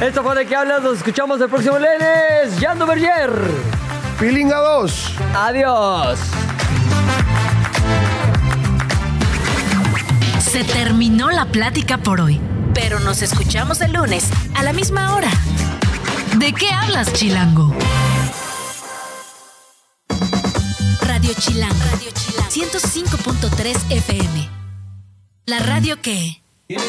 [0.08, 2.58] Esto fue de qué hablas, nos escuchamos el próximo lunes.
[2.58, 3.30] Yando Berger.
[4.18, 5.14] Pilinga 2.
[5.36, 6.18] Adiós.
[10.40, 12.40] Se terminó la plática por hoy,
[12.74, 15.30] pero nos escuchamos el lunes a la misma hora.
[16.38, 17.74] ¿De qué hablas, Chilango?
[21.02, 21.84] Radio Chilango.
[21.90, 22.50] Radio Chilango.
[22.50, 24.48] 105.3 FM.
[25.46, 26.42] La radio que...
[26.68, 26.84] Viene,